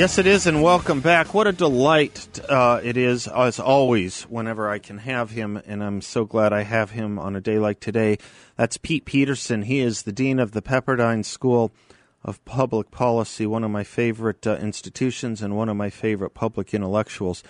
Yes, 0.00 0.16
it 0.16 0.26
is, 0.26 0.46
and 0.46 0.62
welcome 0.62 1.02
back. 1.02 1.34
What 1.34 1.46
a 1.46 1.52
delight 1.52 2.40
uh, 2.48 2.80
it 2.82 2.96
is, 2.96 3.28
as 3.28 3.60
always, 3.60 4.22
whenever 4.22 4.66
I 4.66 4.78
can 4.78 4.96
have 4.96 5.32
him, 5.32 5.60
and 5.66 5.84
I'm 5.84 6.00
so 6.00 6.24
glad 6.24 6.54
I 6.54 6.62
have 6.62 6.92
him 6.92 7.18
on 7.18 7.36
a 7.36 7.40
day 7.42 7.58
like 7.58 7.80
today. 7.80 8.16
That's 8.56 8.78
Pete 8.78 9.04
Peterson. 9.04 9.60
He 9.60 9.80
is 9.80 10.04
the 10.04 10.10
Dean 10.10 10.38
of 10.38 10.52
the 10.52 10.62
Pepperdine 10.62 11.22
School 11.22 11.70
of 12.24 12.42
Public 12.46 12.90
Policy, 12.90 13.44
one 13.44 13.62
of 13.62 13.70
my 13.70 13.84
favorite 13.84 14.46
uh, 14.46 14.56
institutions 14.56 15.42
and 15.42 15.54
one 15.54 15.68
of 15.68 15.76
my 15.76 15.90
favorite 15.90 16.32
public 16.32 16.72
intellectuals. 16.72 17.42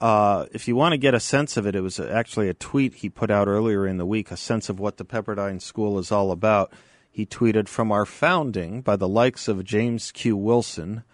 Uh, 0.00 0.46
if 0.50 0.66
you 0.66 0.74
want 0.74 0.94
to 0.94 0.98
get 0.98 1.14
a 1.14 1.20
sense 1.20 1.56
of 1.56 1.64
it, 1.64 1.76
it 1.76 1.80
was 1.80 2.00
actually 2.00 2.48
a 2.48 2.54
tweet 2.54 2.94
he 2.94 3.08
put 3.08 3.30
out 3.30 3.46
earlier 3.46 3.86
in 3.86 3.98
the 3.98 4.04
week, 4.04 4.32
a 4.32 4.36
sense 4.36 4.68
of 4.68 4.80
what 4.80 4.96
the 4.96 5.04
Pepperdine 5.04 5.62
School 5.62 6.00
is 6.00 6.10
all 6.10 6.32
about. 6.32 6.72
He 7.12 7.24
tweeted, 7.24 7.68
From 7.68 7.92
our 7.92 8.04
founding 8.04 8.80
by 8.80 8.96
the 8.96 9.06
likes 9.06 9.46
of 9.46 9.62
James 9.62 10.10
Q. 10.10 10.36
Wilson, 10.36 11.04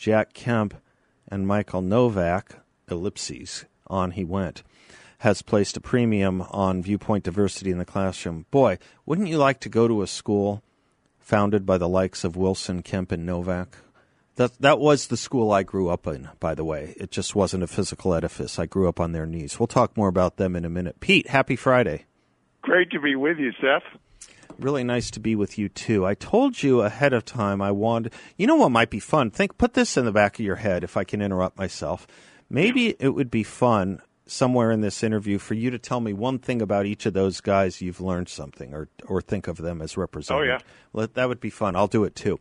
Jack 0.00 0.32
Kemp, 0.32 0.72
and 1.28 1.46
Michael 1.46 1.82
Novak, 1.82 2.56
ellipses, 2.90 3.66
on 3.86 4.12
he 4.12 4.24
went, 4.24 4.62
has 5.18 5.42
placed 5.42 5.76
a 5.76 5.80
premium 5.80 6.40
on 6.40 6.82
viewpoint 6.82 7.24
diversity 7.24 7.70
in 7.70 7.76
the 7.76 7.84
classroom. 7.84 8.46
Boy, 8.50 8.78
wouldn't 9.04 9.28
you 9.28 9.36
like 9.36 9.60
to 9.60 9.68
go 9.68 9.86
to 9.86 10.00
a 10.00 10.06
school 10.06 10.62
founded 11.18 11.66
by 11.66 11.76
the 11.76 11.86
likes 11.86 12.24
of 12.24 12.34
Wilson, 12.34 12.80
Kemp, 12.80 13.12
and 13.12 13.26
Novak? 13.26 13.76
That, 14.36 14.58
that 14.60 14.78
was 14.78 15.08
the 15.08 15.18
school 15.18 15.52
I 15.52 15.64
grew 15.64 15.90
up 15.90 16.06
in, 16.06 16.30
by 16.40 16.54
the 16.54 16.64
way. 16.64 16.94
It 16.96 17.10
just 17.10 17.34
wasn't 17.34 17.64
a 17.64 17.66
physical 17.66 18.14
edifice. 18.14 18.58
I 18.58 18.64
grew 18.64 18.88
up 18.88 19.00
on 19.00 19.12
their 19.12 19.26
knees. 19.26 19.60
We'll 19.60 19.66
talk 19.66 19.98
more 19.98 20.08
about 20.08 20.38
them 20.38 20.56
in 20.56 20.64
a 20.64 20.70
minute. 20.70 21.00
Pete, 21.00 21.28
happy 21.28 21.56
Friday. 21.56 22.06
Great 22.62 22.90
to 22.92 23.00
be 23.00 23.16
with 23.16 23.36
you, 23.36 23.52
Seth 23.60 24.00
really 24.60 24.84
nice 24.84 25.10
to 25.12 25.20
be 25.20 25.34
with 25.34 25.58
you 25.58 25.68
too. 25.68 26.06
I 26.06 26.14
told 26.14 26.62
you 26.62 26.82
ahead 26.82 27.12
of 27.12 27.24
time 27.24 27.60
I 27.60 27.70
wanted. 27.70 28.12
You 28.36 28.46
know 28.46 28.56
what 28.56 28.70
might 28.70 28.90
be 28.90 29.00
fun? 29.00 29.30
Think, 29.30 29.58
put 29.58 29.74
this 29.74 29.96
in 29.96 30.04
the 30.04 30.12
back 30.12 30.38
of 30.38 30.44
your 30.44 30.56
head. 30.56 30.84
If 30.84 30.96
I 30.96 31.04
can 31.04 31.22
interrupt 31.22 31.58
myself, 31.58 32.06
maybe 32.48 32.96
it 32.98 33.10
would 33.10 33.30
be 33.30 33.42
fun 33.42 34.02
somewhere 34.26 34.70
in 34.70 34.80
this 34.80 35.02
interview 35.02 35.38
for 35.38 35.54
you 35.54 35.70
to 35.70 35.78
tell 35.78 36.00
me 36.00 36.12
one 36.12 36.38
thing 36.38 36.62
about 36.62 36.86
each 36.86 37.04
of 37.04 37.12
those 37.12 37.40
guys 37.40 37.80
you've 37.80 38.00
learned 38.00 38.28
something 38.28 38.72
or 38.72 38.88
or 39.06 39.20
think 39.20 39.48
of 39.48 39.56
them 39.56 39.82
as 39.82 39.96
represented. 39.96 40.42
Oh 40.42 40.44
yeah, 40.44 40.58
well, 40.92 41.08
that 41.12 41.28
would 41.28 41.40
be 41.40 41.50
fun. 41.50 41.74
I'll 41.74 41.88
do 41.88 42.04
it 42.04 42.14
too. 42.14 42.38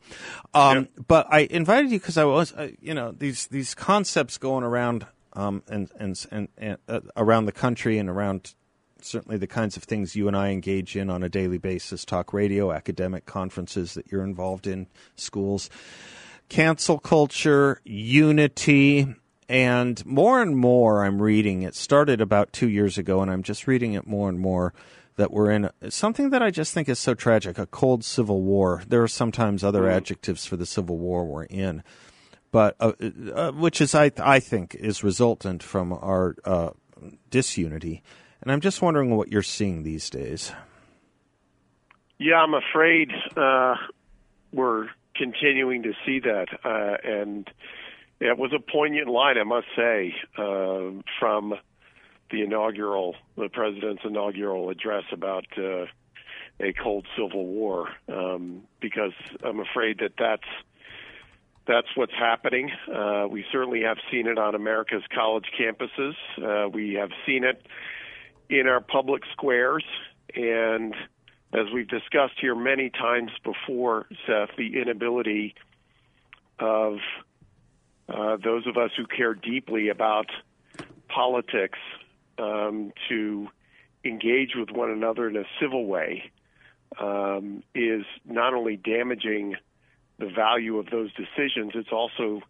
Um, 0.53 0.88
But 1.08 1.27
I 1.31 1.47
invited 1.49 1.91
you 1.91 1.99
because 1.99 2.17
I 2.17 2.25
was 2.25 2.53
uh, 2.53 2.69
you 2.80 2.93
know 2.93 3.11
these 3.11 3.47
these 3.47 3.73
concepts 3.73 4.38
going 4.38 4.63
around 4.63 5.08
um, 5.33 5.63
and 5.67 5.89
and 5.99 6.25
and, 6.31 6.47
and 6.58 6.77
uh, 6.88 6.99
around 7.17 7.45
the 7.45 7.52
country 7.52 7.97
and 7.97 8.09
around 8.09 8.53
certainly 9.02 9.38
the 9.38 9.47
kinds 9.47 9.78
of 9.78 9.83
things 9.83 10.16
you 10.16 10.28
and 10.28 10.36
I 10.36 10.50
engage 10.50 10.95
in 10.95 11.09
on 11.09 11.23
a 11.23 11.30
daily 11.30 11.58
basis 11.58 12.05
talk 12.05 12.33
radio, 12.33 12.72
academic 12.72 13.25
conferences 13.25 13.94
that 13.94 14.11
you're 14.11 14.23
involved 14.23 14.67
in, 14.67 14.88
schools, 15.16 15.69
cancel 16.50 17.00
culture, 17.00 17.81
unity. 17.83 19.16
And 19.47 20.05
more 20.05 20.42
and 20.42 20.55
more, 20.55 21.03
I'm 21.03 21.22
reading. 21.22 21.64
It 21.64 21.75
started 21.75 22.22
about 22.22 22.53
two 22.53 22.70
years 22.70 22.97
ago, 22.97 23.22
and 23.22 23.31
I'm 23.31 23.44
just 23.44 23.67
reading 23.67 23.94
it 23.94 24.05
more 24.05 24.30
and 24.30 24.39
more 24.39 24.73
that 25.16 25.31
we're 25.31 25.52
in 25.52 25.70
something 25.89 26.30
that 26.30 26.42
I 26.42 26.50
just 26.50 26.73
think 26.73 26.88
is 26.88 26.97
so 26.97 27.14
tragic 27.14 27.58
a 27.58 27.66
cold 27.66 28.05
civil 28.05 28.42
war. 28.42 28.83
There 28.88 29.03
are 29.03 29.08
sometimes 29.08 29.64
other 29.64 29.81
mm. 29.81 29.92
adjectives 29.92 30.45
for 30.45 30.55
the 30.55 30.66
civil 30.66 30.97
war 30.97 31.25
we're 31.25 31.44
in, 31.44 31.83
but 32.52 32.75
uh, 32.80 32.94
uh, 33.33 33.52
which 33.52 33.81
is, 33.81 33.94
I, 33.94 34.11
I 34.17 34.39
think, 34.39 34.75
is 34.75 35.03
resultant 35.03 35.61
from 35.61 35.92
our 35.92 36.36
uh, 36.45 36.70
disunity. 37.30 38.02
And 38.41 38.51
I'm 38.51 38.61
just 38.61 38.81
wondering 38.81 39.15
what 39.15 39.31
you're 39.31 39.43
seeing 39.43 39.83
these 39.83 40.09
days. 40.09 40.53
Yeah, 42.17 42.35
I'm 42.35 42.53
afraid 42.53 43.11
uh, 43.35 43.75
we're 44.51 44.87
continuing 45.15 45.83
to 45.83 45.93
see 46.05 46.19
that. 46.19 46.47
Uh, 46.63 46.97
and 47.03 47.49
it 48.19 48.37
was 48.37 48.51
a 48.53 48.59
poignant 48.59 49.07
line, 49.07 49.37
I 49.37 49.43
must 49.43 49.67
say, 49.75 50.13
uh, 50.37 51.01
from 51.19 51.53
the 52.31 52.41
inaugural, 52.43 53.15
the 53.37 53.49
president's 53.49 54.03
inaugural 54.05 54.69
address 54.69 55.03
about 55.11 55.45
uh, 55.57 55.85
a 56.59 56.73
cold 56.73 57.08
civil 57.15 57.45
war, 57.45 57.89
um, 58.08 58.64
because 58.81 59.14
I'm 59.43 59.59
afraid 59.59 59.99
that 59.99 60.11
that's 60.17 60.43
that's 61.67 61.87
what's 61.95 62.14
happening. 62.14 62.71
Uh, 62.91 63.27
we 63.30 63.45
certainly 63.52 63.81
have 63.83 63.97
seen 64.11 64.27
it 64.27 64.37
on 64.37 64.55
America's 64.55 65.03
college 65.14 65.45
campuses. 65.59 66.14
Uh, 66.41 66.67
we 66.67 66.95
have 66.95 67.11
seen 67.25 67.43
it 67.43 67.65
in 68.49 68.67
our 68.67 68.82
public 68.82 69.23
squares. 69.32 69.83
And 70.36 70.95
as 71.54 71.65
we've 71.73 71.87
discussed 71.87 72.36
here 72.39 72.55
many 72.55 72.89
times 72.89 73.32
before, 73.43 74.08
Seth, 74.26 74.49
the 74.58 74.80
inability 74.80 75.55
of 76.59 76.98
uh, 78.08 78.38
those 78.43 78.67
of 78.67 78.77
us 78.77 78.92
who 78.98 79.05
care 79.05 79.33
deeply 79.33 79.89
about 79.89 80.27
politics 81.08 81.80
um, 82.38 82.92
to 83.08 83.48
engage 84.04 84.52
with 84.55 84.70
one 84.71 84.89
another 84.89 85.27
in 85.27 85.36
a 85.36 85.43
civil 85.59 85.86
way 85.86 86.32
um, 86.99 87.64
is 87.76 88.04
not 88.26 88.54
only 88.54 88.77
damaging 88.77 89.55
the 90.17 90.27
value 90.27 90.77
of 90.77 90.88
those 90.89 91.11
decisions, 91.14 91.71
it's 91.76 91.92
also 91.92 92.42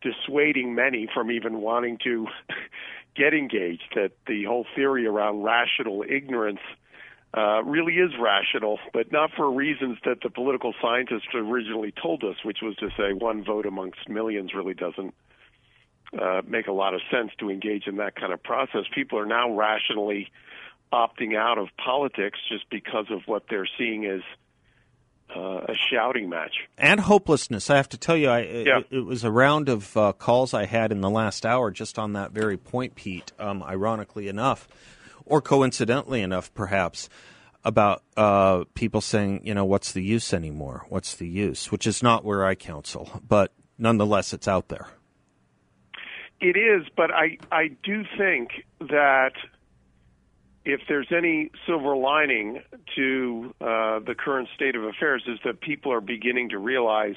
dissuading 0.00 0.74
many 0.74 1.08
from 1.12 1.30
even 1.30 1.60
wanting 1.60 1.98
to 2.04 2.26
get 3.18 3.34
engaged, 3.34 3.92
that 3.94 4.12
the 4.26 4.44
whole 4.44 4.66
theory 4.76 5.06
around 5.06 5.42
rational 5.42 6.04
ignorance 6.08 6.60
uh, 7.36 7.62
really 7.64 7.94
is 7.94 8.12
rational, 8.18 8.78
but 8.94 9.12
not 9.12 9.30
for 9.36 9.50
reasons 9.50 9.98
that 10.04 10.18
the 10.22 10.30
political 10.30 10.72
scientists 10.80 11.28
originally 11.34 11.92
told 11.92 12.24
us, 12.24 12.36
which 12.44 12.58
was 12.62 12.74
to 12.76 12.88
say 12.96 13.12
one 13.12 13.44
vote 13.44 13.66
amongst 13.66 14.08
millions 14.08 14.54
really 14.54 14.74
doesn't 14.74 15.14
uh, 16.18 16.40
make 16.46 16.68
a 16.68 16.72
lot 16.72 16.94
of 16.94 17.00
sense 17.10 17.30
to 17.38 17.50
engage 17.50 17.86
in 17.86 17.96
that 17.96 18.16
kind 18.16 18.32
of 18.32 18.42
process. 18.42 18.84
People 18.94 19.18
are 19.18 19.26
now 19.26 19.52
rationally 19.52 20.30
opting 20.90 21.36
out 21.36 21.58
of 21.58 21.68
politics 21.76 22.38
just 22.48 22.64
because 22.70 23.06
of 23.10 23.20
what 23.26 23.44
they're 23.50 23.68
seeing 23.76 24.06
as 24.06 24.22
uh, 25.34 25.60
a 25.68 25.74
shouting 25.90 26.28
match 26.28 26.54
and 26.76 27.00
hopelessness. 27.00 27.70
I 27.70 27.76
have 27.76 27.88
to 27.90 27.98
tell 27.98 28.16
you, 28.16 28.28
I, 28.28 28.40
yeah. 28.40 28.78
it, 28.78 28.86
it, 28.90 29.04
was 29.04 29.24
a 29.24 29.30
round 29.30 29.68
of 29.68 29.96
uh, 29.96 30.12
calls 30.12 30.54
I 30.54 30.64
had 30.66 30.92
in 30.92 31.00
the 31.00 31.10
last 31.10 31.44
hour 31.44 31.70
just 31.70 31.98
on 31.98 32.14
that 32.14 32.32
very 32.32 32.56
point, 32.56 32.94
Pete. 32.94 33.32
Um, 33.38 33.62
ironically 33.62 34.28
enough, 34.28 34.68
or 35.26 35.40
coincidentally 35.40 36.22
enough, 36.22 36.52
perhaps, 36.54 37.08
about 37.64 38.02
uh, 38.16 38.64
people 38.74 39.00
saying, 39.00 39.42
you 39.44 39.54
know, 39.54 39.64
what's 39.64 39.92
the 39.92 40.02
use 40.02 40.32
anymore? 40.32 40.86
What's 40.88 41.14
the 41.14 41.28
use? 41.28 41.70
Which 41.70 41.86
is 41.86 42.02
not 42.02 42.24
where 42.24 42.44
I 42.44 42.54
counsel, 42.54 43.20
but 43.26 43.52
nonetheless, 43.76 44.32
it's 44.32 44.48
out 44.48 44.68
there. 44.68 44.88
It 46.40 46.56
is, 46.56 46.86
but 46.96 47.10
I 47.12 47.38
I 47.50 47.68
do 47.82 48.04
think 48.16 48.50
that 48.80 49.32
if 50.68 50.82
there's 50.86 51.08
any 51.16 51.50
silver 51.66 51.96
lining 51.96 52.62
to 52.94 53.54
uh, 53.58 54.00
the 54.00 54.14
current 54.14 54.50
state 54.54 54.76
of 54.76 54.84
affairs, 54.84 55.22
is 55.26 55.38
that 55.46 55.62
people 55.62 55.90
are 55.94 56.02
beginning 56.02 56.50
to 56.50 56.58
realize 56.58 57.16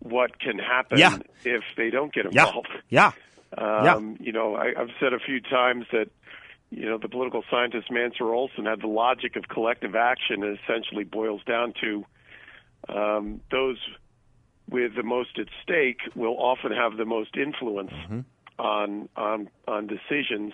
what 0.00 0.38
can 0.38 0.58
happen 0.58 0.98
yeah. 0.98 1.16
if 1.42 1.62
they 1.78 1.88
don't 1.88 2.12
get 2.12 2.26
involved. 2.26 2.68
Yeah. 2.90 3.12
yeah. 3.56 3.94
Um, 3.94 4.18
you 4.20 4.32
know, 4.32 4.56
I, 4.56 4.78
I've 4.78 4.90
said 5.00 5.14
a 5.14 5.18
few 5.18 5.40
times 5.40 5.86
that 5.90 6.10
you 6.68 6.84
know 6.84 6.98
the 6.98 7.08
political 7.08 7.42
scientist 7.50 7.88
Mancur 7.90 8.30
Olson 8.34 8.66
had 8.66 8.82
the 8.82 8.88
logic 8.88 9.36
of 9.36 9.48
collective 9.48 9.94
action, 9.94 10.44
and 10.44 10.58
essentially 10.58 11.04
boils 11.04 11.40
down 11.44 11.72
to 11.80 12.04
um, 12.90 13.40
those 13.50 13.78
with 14.68 14.94
the 14.96 15.02
most 15.02 15.38
at 15.38 15.46
stake 15.62 16.00
will 16.14 16.36
often 16.36 16.72
have 16.72 16.98
the 16.98 17.06
most 17.06 17.38
influence 17.38 17.90
mm-hmm. 17.90 18.20
on 18.58 19.08
on 19.16 19.48
on 19.66 19.86
decisions 19.86 20.52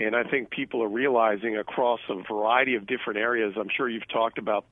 and 0.00 0.14
I 0.14 0.22
think 0.24 0.50
people 0.50 0.82
are 0.82 0.88
realizing 0.88 1.56
across 1.56 2.00
a 2.08 2.14
variety 2.22 2.74
of 2.74 2.86
different 2.86 3.18
areas. 3.18 3.54
I'm 3.58 3.68
sure 3.74 3.88
you've 3.88 4.08
talked 4.08 4.38
about 4.38 4.64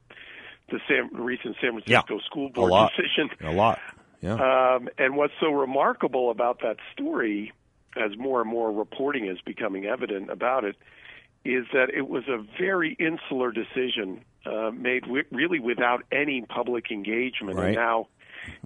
the 0.71 0.81
San, 0.89 1.11
recent 1.13 1.57
San 1.61 1.73
Francisco 1.73 2.15
yeah, 2.15 2.25
school 2.25 2.49
board 2.51 2.73
a 2.73 2.89
decision. 2.97 3.31
A 3.41 3.53
lot. 3.53 3.79
Yeah. 4.21 4.35
Um, 4.35 4.89
and 4.99 5.17
what's 5.17 5.35
so 5.41 5.51
remarkable 5.51 6.31
about 6.31 6.61
that 6.63 6.77
story, 6.93 7.53
as 7.97 8.17
more 8.17 8.41
and 8.41 8.51
more 8.51 8.73
reporting 8.73 9.27
is 9.27 9.39
becoming 9.45 9.87
evident 9.87 10.31
about 10.31 10.65
it, 10.65 10.77
is 11.45 11.67
that 11.73 11.91
it 11.95 12.09
was 12.09 12.25
a 12.29 12.45
very 12.59 12.97
insular 12.99 13.53
decision 13.53 14.25
uh, 14.45 14.71
made 14.73 15.03
w- 15.03 15.25
really 15.31 15.61
without 15.61 16.03
any 16.11 16.43
public 16.43 16.91
engagement. 16.91 17.57
Right. 17.57 17.69
And 17.69 17.77
now, 17.77 18.09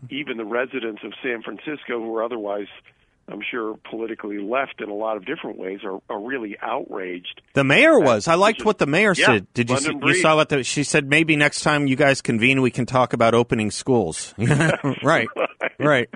even 0.09 0.37
the 0.37 0.45
residents 0.45 1.03
of 1.05 1.13
San 1.23 1.43
Francisco, 1.43 2.01
who 2.01 2.15
are 2.17 2.25
otherwise 2.25 2.69
I'm 3.29 3.43
sure 3.49 3.79
politically 3.89 4.39
left 4.39 4.81
in 4.81 4.89
a 4.89 4.95
lot 4.95 5.17
of 5.17 5.25
different 5.25 5.59
ways 5.59 5.81
are, 5.85 6.01
are 6.09 6.21
really 6.21 6.57
outraged. 6.61 7.43
The 7.55 7.65
mayor 7.65 7.99
was. 7.99 8.27
I 8.27 8.35
liked 8.35 8.65
what 8.65 8.79
the 8.79 8.87
mayor 8.87 9.15
yeah, 9.17 9.27
said. 9.27 9.55
Did 9.55 9.71
you 9.71 9.77
see, 9.79 9.93
you 10.03 10.15
saw 10.15 10.37
what 10.37 10.49
the, 10.49 10.65
she 10.65 10.83
said? 10.83 11.09
Maybe 11.09 11.37
next 11.37 11.61
time 11.61 11.87
you 11.87 11.97
guys 11.97 12.21
convene, 12.21 12.61
we 12.61 12.71
can 12.71 12.87
talk 12.87 13.13
about 13.13 13.35
opening 13.35 13.71
schools. 13.71 14.35
right, 15.03 15.29
right, 15.79 16.11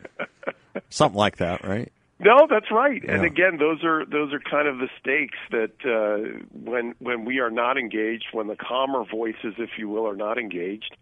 something 0.89 1.19
like 1.19 1.37
that, 1.37 1.65
right? 1.65 1.93
No, 2.19 2.47
that's 2.49 2.71
right. 2.71 3.03
Yeah. 3.05 3.13
And 3.13 3.25
again, 3.25 3.59
those 3.59 3.85
are 3.85 4.05
those 4.07 4.33
are 4.33 4.41
kind 4.41 4.67
of 4.67 4.79
the 4.79 4.89
stakes 5.01 5.39
that 5.51 5.73
uh, 5.85 6.41
when 6.53 6.95
when 6.99 7.25
we 7.25 7.39
are 7.41 7.51
not 7.51 7.77
engaged, 7.77 8.27
when 8.33 8.47
the 8.47 8.57
calmer 8.57 9.05
voices, 9.05 9.55
if 9.59 9.71
you 9.79 9.89
will, 9.89 10.09
are 10.09 10.17
not 10.17 10.39
engaged, 10.39 10.97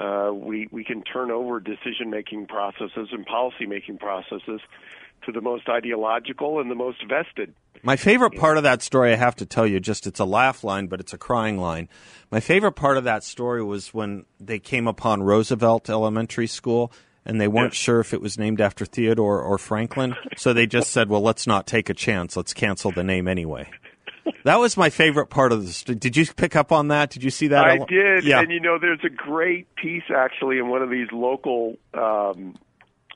uh, 0.00 0.30
we 0.32 0.68
we 0.70 0.84
can 0.84 1.02
turn 1.02 1.30
over 1.30 1.60
decision 1.60 2.10
making 2.10 2.46
processes 2.46 3.08
and 3.12 3.24
policy 3.24 3.66
making 3.66 3.98
processes 3.98 4.60
to 5.26 5.32
the 5.32 5.40
most 5.40 5.68
ideological 5.68 6.60
and 6.60 6.70
the 6.70 6.74
most 6.74 6.98
vested. 7.08 7.54
My 7.82 7.96
favorite 7.96 8.36
part 8.36 8.56
of 8.56 8.64
that 8.64 8.82
story, 8.82 9.12
I 9.12 9.16
have 9.16 9.36
to 9.36 9.46
tell 9.46 9.66
you, 9.66 9.78
just 9.78 10.06
it's 10.06 10.20
a 10.20 10.24
laugh 10.24 10.64
line, 10.64 10.86
but 10.86 11.00
it's 11.00 11.12
a 11.12 11.18
crying 11.18 11.58
line. 11.58 11.88
My 12.30 12.40
favorite 12.40 12.72
part 12.72 12.96
of 12.96 13.04
that 13.04 13.22
story 13.22 13.62
was 13.62 13.94
when 13.94 14.24
they 14.40 14.58
came 14.58 14.88
upon 14.88 15.22
Roosevelt 15.22 15.88
Elementary 15.88 16.48
School 16.48 16.92
and 17.24 17.40
they 17.40 17.48
weren't 17.48 17.74
sure 17.74 18.00
if 18.00 18.14
it 18.14 18.20
was 18.20 18.38
named 18.38 18.60
after 18.60 18.84
Theodore 18.84 19.40
or 19.40 19.58
Franklin. 19.58 20.16
So 20.36 20.52
they 20.52 20.66
just 20.66 20.90
said, 20.90 21.08
well, 21.08 21.20
let's 21.20 21.46
not 21.46 21.66
take 21.66 21.90
a 21.90 21.94
chance. 21.94 22.36
Let's 22.36 22.54
cancel 22.54 22.90
the 22.90 23.04
name 23.04 23.28
anyway. 23.28 23.70
That 24.44 24.58
was 24.58 24.76
my 24.76 24.90
favorite 24.90 25.26
part 25.26 25.52
of 25.52 25.66
the 25.66 25.72
story. 25.72 25.96
Did 25.98 26.16
you 26.16 26.26
pick 26.26 26.56
up 26.56 26.72
on 26.72 26.88
that? 26.88 27.10
Did 27.10 27.22
you 27.22 27.30
see 27.30 27.48
that? 27.48 27.64
I 27.64 27.78
did. 27.78 28.24
Yeah. 28.24 28.40
And 28.40 28.50
you 28.50 28.60
know, 28.60 28.78
there's 28.78 29.00
a 29.04 29.10
great 29.10 29.74
piece 29.74 30.04
actually 30.14 30.58
in 30.58 30.68
one 30.68 30.82
of 30.82 30.90
these 30.90 31.08
local 31.12 31.76
um, 31.94 32.56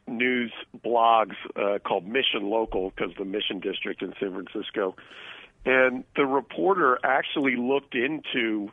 news 0.07 0.53
blogs 0.85 1.37
uh, 1.57 1.79
called 1.79 2.07
Mission 2.07 2.51
Local 2.51 2.91
because 2.91 3.13
the 3.19 3.25
Mission 3.25 3.61
District 3.61 4.03
in 4.03 4.13
San 4.21 4.33
Francisco. 4.33 4.97
And 5.65 6.05
the 6.17 6.27
reporter 6.27 6.99
actually 7.05 7.57
looked 7.57 7.95
into 7.95 8.71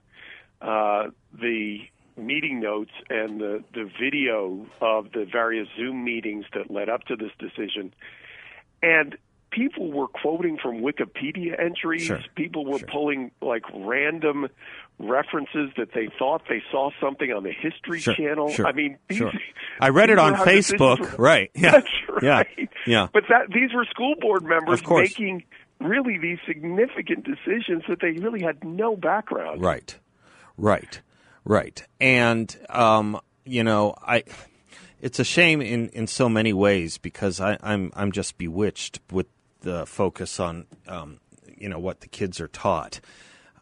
uh, 0.62 1.08
the 1.40 1.80
meeting 2.18 2.60
notes 2.60 2.92
and 3.10 3.40
the, 3.40 3.64
the 3.74 3.90
video 4.00 4.66
of 4.82 5.12
the 5.14 5.26
various 5.32 5.68
Zoom 5.78 6.04
meetings 6.04 6.46
that 6.54 6.70
led 6.70 6.90
up 6.90 7.04
to 7.06 7.16
this 7.16 7.32
decision. 7.40 7.94
And 8.82 9.18
people 9.52 9.92
were 9.92 10.08
quoting 10.08 10.58
from 10.62 10.82
Wikipedia 10.82 11.60
entries. 11.60 12.04
Sure. 12.04 12.20
People 12.36 12.66
were 12.66 12.80
sure. 12.80 12.88
pulling 12.88 13.32
like 13.42 13.64
random 13.74 14.48
references 15.00 15.72
that 15.78 15.90
they 15.94 16.10
thought 16.20 16.44
they 16.50 16.62
saw 16.72 16.92
something 17.02 17.32
on 17.32 17.44
the 17.44 17.52
History 17.52 18.00
sure. 18.00 18.14
Channel. 18.14 18.54
I 18.66 18.72
mean, 18.72 18.98
these, 19.08 19.22
I 19.80 19.90
read 19.90 20.10
it 20.10 20.20
on 20.20 20.36
Facebook. 20.36 21.18
Right. 21.18 21.52
Yeah. 21.56 21.72
That's 21.72 21.88
right. 22.22 22.48
Yeah. 22.58 22.66
yeah. 22.86 23.08
But 23.14 23.24
that 23.30 23.48
these 23.54 23.74
were 23.74 23.86
school 23.86 24.16
board 24.20 24.44
members 24.44 24.82
making 24.88 25.44
really 25.80 26.18
these 26.18 26.40
significant 26.46 27.26
decisions 27.26 27.84
that 27.88 28.00
they 28.02 28.12
really 28.12 28.42
had 28.42 28.64
no 28.64 28.96
background. 28.96 29.62
Right. 29.62 29.98
Right. 30.58 31.02
Right. 31.46 31.82
And 32.00 32.56
um, 32.70 33.20
you 33.46 33.64
know, 33.64 33.96
I 34.02 34.24
it's 35.02 35.20
a 35.20 35.24
shame 35.24 35.62
in, 35.62 35.90
in 35.90 36.08
so 36.08 36.28
many 36.28 36.54
ways 36.54 36.98
because 36.98 37.40
I, 37.40 37.58
I'm 37.62 37.92
I'm 37.96 38.12
just 38.12 38.38
bewitched 38.38 39.00
with 39.12 39.28
the 39.62 39.86
focus 39.86 40.40
on 40.40 40.66
um, 40.88 41.20
you 41.58 41.70
know 41.70 41.80
what 41.80 42.02
the 42.02 42.08
kids 42.08 42.40
are 42.40 42.48
taught. 42.48 43.00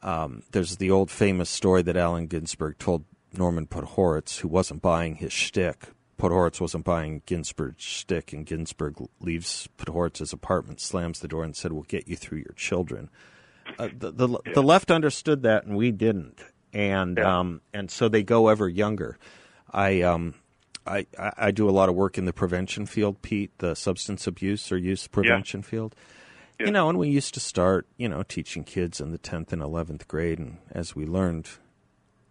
Um, 0.04 0.44
there's 0.52 0.78
the 0.78 0.92
old 0.92 1.10
famous 1.10 1.50
story 1.50 1.82
that 1.82 1.98
Allen 1.98 2.28
Ginsberg 2.28 2.78
told 2.78 3.06
Norman 3.34 3.68
Podhoretz, 3.68 4.40
who 4.40 4.48
wasn't 4.48 4.82
buying 4.82 5.16
his 5.16 5.34
shtick. 5.34 5.88
Podhoretz 6.18 6.60
wasn't 6.60 6.86
buying 6.86 7.22
Ginsberg's 7.26 7.84
shtick, 7.84 8.34
and 8.34 8.46
Ginsberg 8.46 8.96
leaves 9.20 9.70
Podhoretz's 9.78 10.34
apartment, 10.34 10.82
slams 10.82 11.20
the 11.20 11.28
door, 11.28 11.44
and 11.44 11.56
said, 11.56 11.72
"We'll 11.72 11.84
get 11.84 12.08
you 12.08 12.16
through 12.16 12.40
your 12.40 12.56
children." 12.56 13.10
Uh, 13.78 13.90
the 13.98 14.12
the, 14.12 14.30
yeah. 14.30 14.54
the 14.54 14.64
left 14.64 14.90
understood 14.92 15.44
that, 15.44 15.66
and 15.66 15.76
we 15.76 15.92
didn't, 15.92 16.40
and 16.74 17.18
yeah. 17.18 17.40
um, 17.40 17.62
and 17.74 17.92
so 17.92 18.10
they 18.10 18.24
go 18.24 18.48
ever 18.48 18.68
younger. 18.68 19.20
I 19.72 20.02
um, 20.02 20.36
I, 20.88 21.06
I 21.38 21.51
do 21.51 21.69
a 21.69 21.72
lot 21.72 21.89
of 21.89 21.95
work 21.95 22.18
in 22.18 22.25
the 22.25 22.34
prevention 22.34 22.86
field, 22.86 23.22
Pete, 23.22 23.51
the 23.60 23.75
substance 23.75 24.28
abuse 24.28 24.72
or 24.72 24.78
use 24.78 25.07
prevention 25.07 25.62
yeah. 25.62 25.68
field. 25.68 25.95
Yeah. 26.60 26.68
You 26.68 26.72
know, 26.72 26.89
and 26.89 26.98
we 26.98 27.10
used 27.10 27.34
to 27.36 27.39
start, 27.39 27.88
you 27.98 28.10
know, 28.10 28.24
teaching 28.24 28.63
kids 28.63 29.00
in 29.00 29.12
the 29.12 29.19
10th 29.19 29.54
and 29.54 29.62
11th 29.62 30.07
grade. 30.07 30.39
And 30.39 30.57
as 30.72 30.95
we 30.95 31.06
learned, 31.06 31.48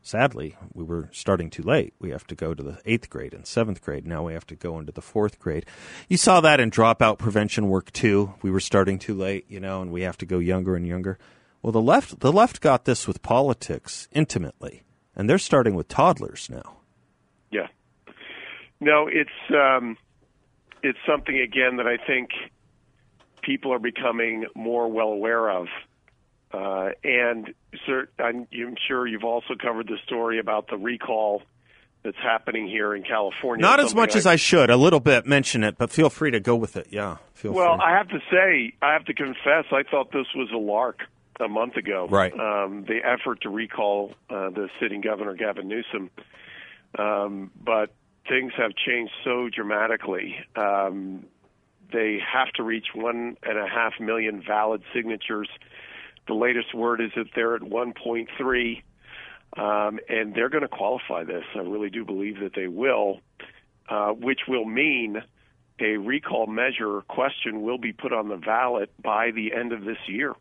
sadly, 0.03 0.57
we 0.73 0.83
were 0.83 1.09
starting 1.13 1.51
too 1.51 1.63
late. 1.63 1.95
We 2.01 2.11
have 2.11 2.27
to 2.29 2.35
go 2.35 2.55
to 2.55 2.63
the 2.63 2.81
8th 2.87 3.09
grade 3.09 3.35
and 3.35 3.45
7th 3.45 3.81
grade. 3.81 4.07
Now 4.07 4.25
we 4.25 4.33
have 4.33 4.47
to 4.47 4.57
go 4.57 4.79
into 4.79 4.93
the 4.93 5.01
4th 5.01 5.39
grade. 5.39 5.67
You 6.09 6.17
saw 6.17 6.41
that 6.41 6.59
in 6.59 6.71
dropout 6.71 7.19
prevention 7.19 7.69
work 7.69 7.93
too. 7.93 8.35
We 8.43 8.51
were 8.51 8.61
starting 8.61 8.99
too 8.99 9.15
late, 9.15 9.45
you 9.49 9.61
know, 9.61 9.81
and 9.81 9.93
we 9.93 10.03
have 10.03 10.19
to 10.19 10.27
go 10.27 10.39
younger 10.39 10.75
and 10.75 10.87
younger. 10.87 11.19
Well, 11.63 11.73
the 11.73 11.83
left, 11.83 12.21
the 12.21 12.33
left 12.33 12.61
got 12.61 12.85
this 12.85 13.09
with 13.09 13.23
politics 13.23 14.09
intimately, 14.13 14.85
and 15.15 15.29
they're 15.29 15.39
starting 15.39 15.75
with 15.75 15.89
toddlers 15.89 16.49
now. 16.49 16.77
No, 18.81 19.09
it's 19.11 19.31
um, 19.51 19.97
it's 20.83 20.99
something 21.07 21.39
again 21.39 21.77
that 21.77 21.87
I 21.87 21.97
think 21.97 22.31
people 23.43 23.73
are 23.73 23.79
becoming 23.79 24.47
more 24.55 24.91
well 24.91 25.09
aware 25.09 25.51
of. 25.51 25.69
Uh, 26.53 26.91
and 27.05 27.53
sir, 27.87 28.09
I'm, 28.19 28.47
I'm 28.53 28.77
sure 28.87 29.07
you've 29.07 29.25
also 29.25 29.55
covered 29.61 29.89
the 29.89 29.99
story 30.05 30.39
about 30.39 30.69
the 30.69 30.77
recall 30.77 31.43
that's 32.03 32.17
happening 32.19 32.69
here 32.69 32.95
in 32.95 33.03
California. 33.03 33.63
Not 33.63 33.81
as 33.81 33.95
much 33.95 34.15
I, 34.15 34.19
as 34.19 34.27
I 34.27 34.37
should. 34.37 34.71
A 34.71 34.77
little 34.77 35.01
bit 35.01 35.27
mention 35.27 35.65
it, 35.65 35.77
but 35.77 35.91
feel 35.91 36.09
free 36.09 36.31
to 36.31 36.41
go 36.41 36.55
with 36.55 36.77
it. 36.77 36.89
Yeah, 36.91 37.17
feel 37.35 37.53
well, 37.53 37.77
free. 37.77 37.85
I 37.85 37.97
have 37.97 38.09
to 38.09 38.21
say, 38.31 38.75
I 38.81 38.93
have 38.93 39.05
to 39.07 39.15
confess, 39.15 39.65
I 39.73 39.83
thought 39.91 40.13
this 40.13 40.27
was 40.35 40.51
a 40.55 40.59
lark 40.59 41.01
a 41.41 41.49
month 41.49 41.77
ago. 41.77 42.07
Right. 42.09 42.33
Um, 42.33 42.85
the 42.87 43.01
effort 43.05 43.43
to 43.43 43.51
recall 43.51 44.13
uh, 44.31 44.51
the 44.51 44.69
sitting 44.81 45.01
governor 45.01 45.35
Gavin 45.35 45.69
Newsom, 45.69 46.11
um, 46.99 47.51
but 47.63 47.93
things 48.29 48.53
have 48.57 48.73
changed 48.75 49.13
so 49.25 49.49
dramatically. 49.49 50.37
Um, 50.55 51.27
they 51.93 52.19
have 52.33 52.49
to 52.55 52.63
reach 52.63 52.89
one 52.95 53.37
and 53.43 53.59
a 53.59 53.69
half 53.69 53.95
million 54.01 54.43
valid 54.47 54.83
signatures. 54.95 55.49
The 56.27 56.35
latest 56.35 56.75
word 56.75 57.01
is 57.01 57.13
that 57.17 57.27
they're 57.35 57.55
at 57.55 57.63
1.3, 57.63 58.83
um, 59.57 60.01
and 60.09 60.35
they're 60.35 60.49
going 60.49 60.63
to 60.63 60.69
qualify 60.69 61.25
this. 61.25 61.45
I 61.55 61.61
really 61.61 61.91
do 61.91 62.05
believe 62.05 62.41
that 62.41 62.55
they 62.55 62.67
will, 62.67 63.21
uh, 63.89 64.11
which 64.11 64.41
will 64.49 64.65
mean 64.65 65.23
a 65.79 65.97
recall 65.99 66.47
measure 66.47 67.03
question 67.03 67.63
will 67.63 67.79
be 67.79 67.93
put 67.93 68.13
on 68.13 68.29
the 68.29 68.37
ballot 68.37 68.91
by 69.03 69.31
the 69.31 69.53
end 69.53 69.73
of 69.73 69.85
this 69.85 69.99
year. 70.09 70.35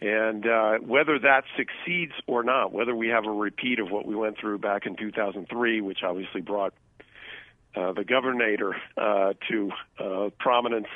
And 0.00 0.46
uh, 0.46 0.78
whether 0.78 1.18
that 1.18 1.44
succeeds 1.56 2.12
or 2.26 2.44
not, 2.44 2.72
whether 2.72 2.94
we 2.94 3.08
have 3.08 3.26
a 3.26 3.30
repeat 3.30 3.80
of 3.80 3.90
what 3.90 4.06
we 4.06 4.14
went 4.14 4.38
through 4.38 4.58
back 4.58 4.86
in 4.86 4.96
2003, 4.96 5.80
which 5.80 6.02
obviously 6.04 6.40
brought 6.40 6.72
uh, 7.74 7.92
the 7.92 8.04
governor 8.04 8.76
uh, 8.96 9.32
to 9.48 9.70
uh, 9.98 10.30
prominence, 10.38 10.86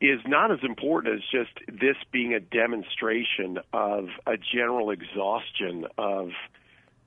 is 0.00 0.20
not 0.26 0.52
as 0.52 0.60
important 0.62 1.14
as 1.16 1.20
just 1.30 1.50
this 1.66 1.96
being 2.12 2.32
a 2.32 2.40
demonstration 2.40 3.58
of 3.72 4.08
a 4.26 4.36
general 4.36 4.90
exhaustion 4.90 5.86
of 5.96 6.30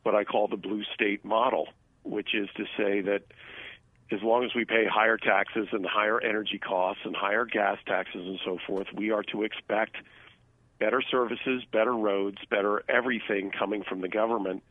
what 0.03 0.13
I 0.13 0.25
call 0.25 0.47
the 0.49 0.57
blue 0.57 0.83
state 0.93 1.23
model, 1.23 1.69
which 2.03 2.35
is 2.35 2.49
to 2.57 2.65
say 2.77 2.99
that 3.01 3.21
as 4.11 4.21
long 4.21 4.43
as 4.43 4.51
we 4.53 4.65
pay 4.65 4.85
higher 4.91 5.15
taxes 5.15 5.69
and 5.71 5.85
higher 5.85 6.19
energy 6.21 6.59
costs 6.59 7.03
and 7.05 7.15
higher 7.15 7.45
gas 7.45 7.77
taxes 7.85 8.27
and 8.27 8.39
so 8.43 8.57
forth, 8.67 8.87
we 8.93 9.11
are 9.11 9.23
to 9.23 9.43
expect 9.43 9.95
better 10.81 11.01
services, 11.09 11.63
better 11.71 11.93
roads, 11.93 12.39
better 12.49 12.83
everything 12.89 13.51
coming 13.57 13.83
from 13.87 14.01
the 14.01 14.09
government. 14.09 14.63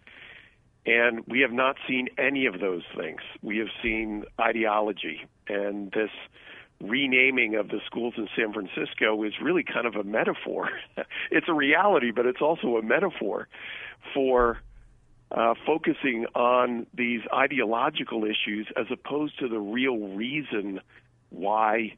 And 0.84 1.24
we 1.28 1.40
have 1.40 1.52
not 1.52 1.76
seen 1.86 2.08
any 2.18 2.46
of 2.46 2.58
those 2.58 2.82
things. 2.96 3.20
We 3.42 3.58
have 3.58 3.68
seen 3.82 4.24
ideology. 4.40 5.24
And 5.48 5.92
this 5.92 6.10
renaming 6.80 7.54
of 7.54 7.68
the 7.68 7.80
schools 7.86 8.14
in 8.16 8.28
San 8.36 8.52
Francisco 8.52 9.22
is 9.22 9.34
really 9.40 9.62
kind 9.62 9.86
of 9.86 9.94
a 9.94 10.02
metaphor. 10.02 10.70
it's 11.30 11.46
a 11.48 11.54
reality, 11.54 12.10
but 12.10 12.26
it's 12.26 12.42
also 12.42 12.76
a 12.76 12.82
metaphor 12.82 13.46
for 14.12 14.58
uh, 15.30 15.54
focusing 15.64 16.26
on 16.34 16.86
these 16.92 17.20
ideological 17.32 18.24
issues 18.24 18.66
as 18.76 18.86
opposed 18.90 19.38
to 19.38 19.48
the 19.48 19.60
real 19.60 19.96
reason 20.16 20.80
why 21.28 21.94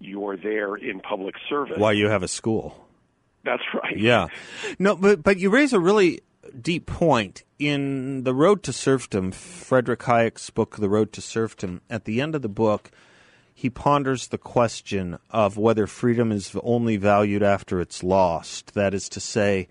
you're 0.00 0.36
there 0.36 0.74
in 0.74 1.00
public 1.00 1.36
service. 1.48 1.78
Why 1.78 1.92
you 1.92 2.08
have 2.08 2.22
a 2.22 2.28
school. 2.28 2.84
That's 3.44 3.62
right. 3.74 3.96
Yeah. 3.96 4.28
No, 4.78 4.96
but 4.96 5.22
but 5.22 5.38
you 5.38 5.50
raise 5.50 5.72
a 5.72 5.80
really 5.80 6.20
deep 6.60 6.86
point 6.86 7.42
in 7.58 8.24
the 8.24 8.34
Road 8.34 8.62
to 8.64 8.72
Serfdom. 8.72 9.32
Frederick 9.32 10.00
Hayek's 10.00 10.50
book, 10.50 10.76
The 10.76 10.88
Road 10.88 11.12
to 11.12 11.20
Serfdom. 11.20 11.80
At 11.88 12.04
the 12.04 12.20
end 12.20 12.34
of 12.34 12.42
the 12.42 12.48
book, 12.48 12.90
he 13.54 13.70
ponders 13.70 14.28
the 14.28 14.38
question 14.38 15.18
of 15.30 15.56
whether 15.56 15.86
freedom 15.86 16.32
is 16.32 16.56
only 16.62 16.96
valued 16.96 17.42
after 17.42 17.80
it's 17.80 18.02
lost. 18.02 18.74
That 18.74 18.94
is 18.94 19.08
to 19.10 19.20
say, 19.20 19.68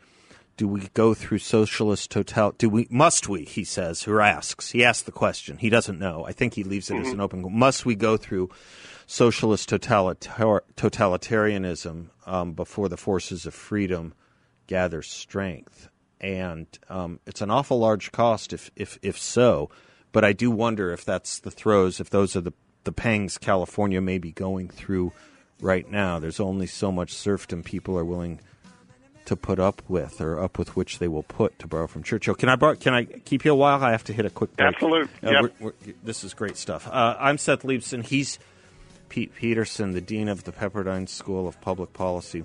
do 0.55 0.67
we 0.67 0.87
go 0.93 1.13
through 1.13 1.39
socialist 1.39 2.11
total? 2.11 2.53
Do 2.57 2.69
we? 2.69 2.87
Must 2.89 3.27
we? 3.27 3.43
He 3.43 3.63
says, 3.63 4.07
or 4.07 4.21
asks. 4.21 4.71
He 4.71 4.83
asks 4.83 5.03
the 5.03 5.11
question. 5.11 5.57
He 5.57 5.69
doesn't 5.69 5.99
know. 5.99 6.25
I 6.25 6.31
think 6.31 6.53
he 6.53 6.63
leaves 6.63 6.89
it 6.89 6.93
mm-hmm. 6.93 7.05
as 7.05 7.11
an 7.11 7.21
open. 7.21 7.45
Must 7.57 7.85
we 7.85 7.95
go 7.95 8.17
through 8.17 8.49
socialist 9.05 9.69
totalitar- 9.69 10.61
totalitarianism 10.75 12.07
um, 12.25 12.53
before 12.53 12.89
the 12.89 12.97
forces 12.97 13.45
of 13.45 13.53
freedom 13.53 14.13
gather 14.67 15.01
strength? 15.01 15.89
And 16.21 16.67
um, 16.89 17.19
it's 17.25 17.41
an 17.41 17.51
awful 17.51 17.79
large 17.79 18.11
cost, 18.11 18.53
if 18.53 18.71
if 18.75 18.97
if 19.01 19.17
so. 19.17 19.69
But 20.11 20.23
I 20.23 20.31
do 20.31 20.51
wonder 20.51 20.91
if 20.91 21.03
that's 21.03 21.39
the 21.39 21.51
throes, 21.51 21.99
if 21.99 22.09
those 22.09 22.35
are 22.35 22.41
the 22.41 22.53
the 22.83 22.91
pangs 22.91 23.37
California 23.37 24.01
may 24.01 24.17
be 24.17 24.31
going 24.31 24.69
through 24.69 25.11
right 25.59 25.89
now. 25.89 26.19
There's 26.19 26.39
only 26.39 26.67
so 26.67 26.91
much 26.91 27.13
serfdom 27.13 27.63
people 27.63 27.97
are 27.97 28.05
willing 28.05 28.39
to 29.25 29.35
put 29.35 29.57
up 29.57 29.81
with, 29.87 30.19
or 30.19 30.39
up 30.39 30.57
with 30.57 30.75
which 30.75 30.99
they 30.99 31.07
will 31.07 31.23
put, 31.23 31.57
to 31.59 31.67
borrow 31.67 31.87
from 31.87 32.03
Churchill. 32.03 32.35
Can 32.35 32.49
I 32.49 32.55
bar- 32.57 32.75
can 32.75 32.93
I 32.93 33.05
keep 33.05 33.45
you 33.45 33.53
a 33.53 33.55
while? 33.55 33.81
I 33.83 33.91
have 33.91 34.03
to 34.05 34.13
hit 34.13 34.25
a 34.25 34.29
quick 34.29 34.55
break. 34.55 34.73
Absolutely. 34.73 35.09
Uh, 35.27 35.31
yep. 35.31 35.41
we're, 35.41 35.67
we're, 35.67 35.93
this 36.03 36.23
is 36.23 36.33
great 36.33 36.57
stuff. 36.57 36.87
Uh, 36.87 37.15
I'm 37.19 37.37
Seth 37.37 37.63
Leibsohn. 37.63 38.05
He's 38.05 38.37
Pete 39.13 39.33
Peterson, 39.35 39.91
the 39.91 40.01
dean 40.01 40.27
of 40.27 40.43
the 40.43 40.51
Pepperdine 40.51 41.07
School 41.07 41.47
of 41.47 41.61
Public 41.61 41.93
Policy. 41.93 42.43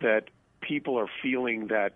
that 0.00 0.24
people 0.60 0.96
are 1.00 1.08
feeling 1.20 1.66
that 1.66 1.94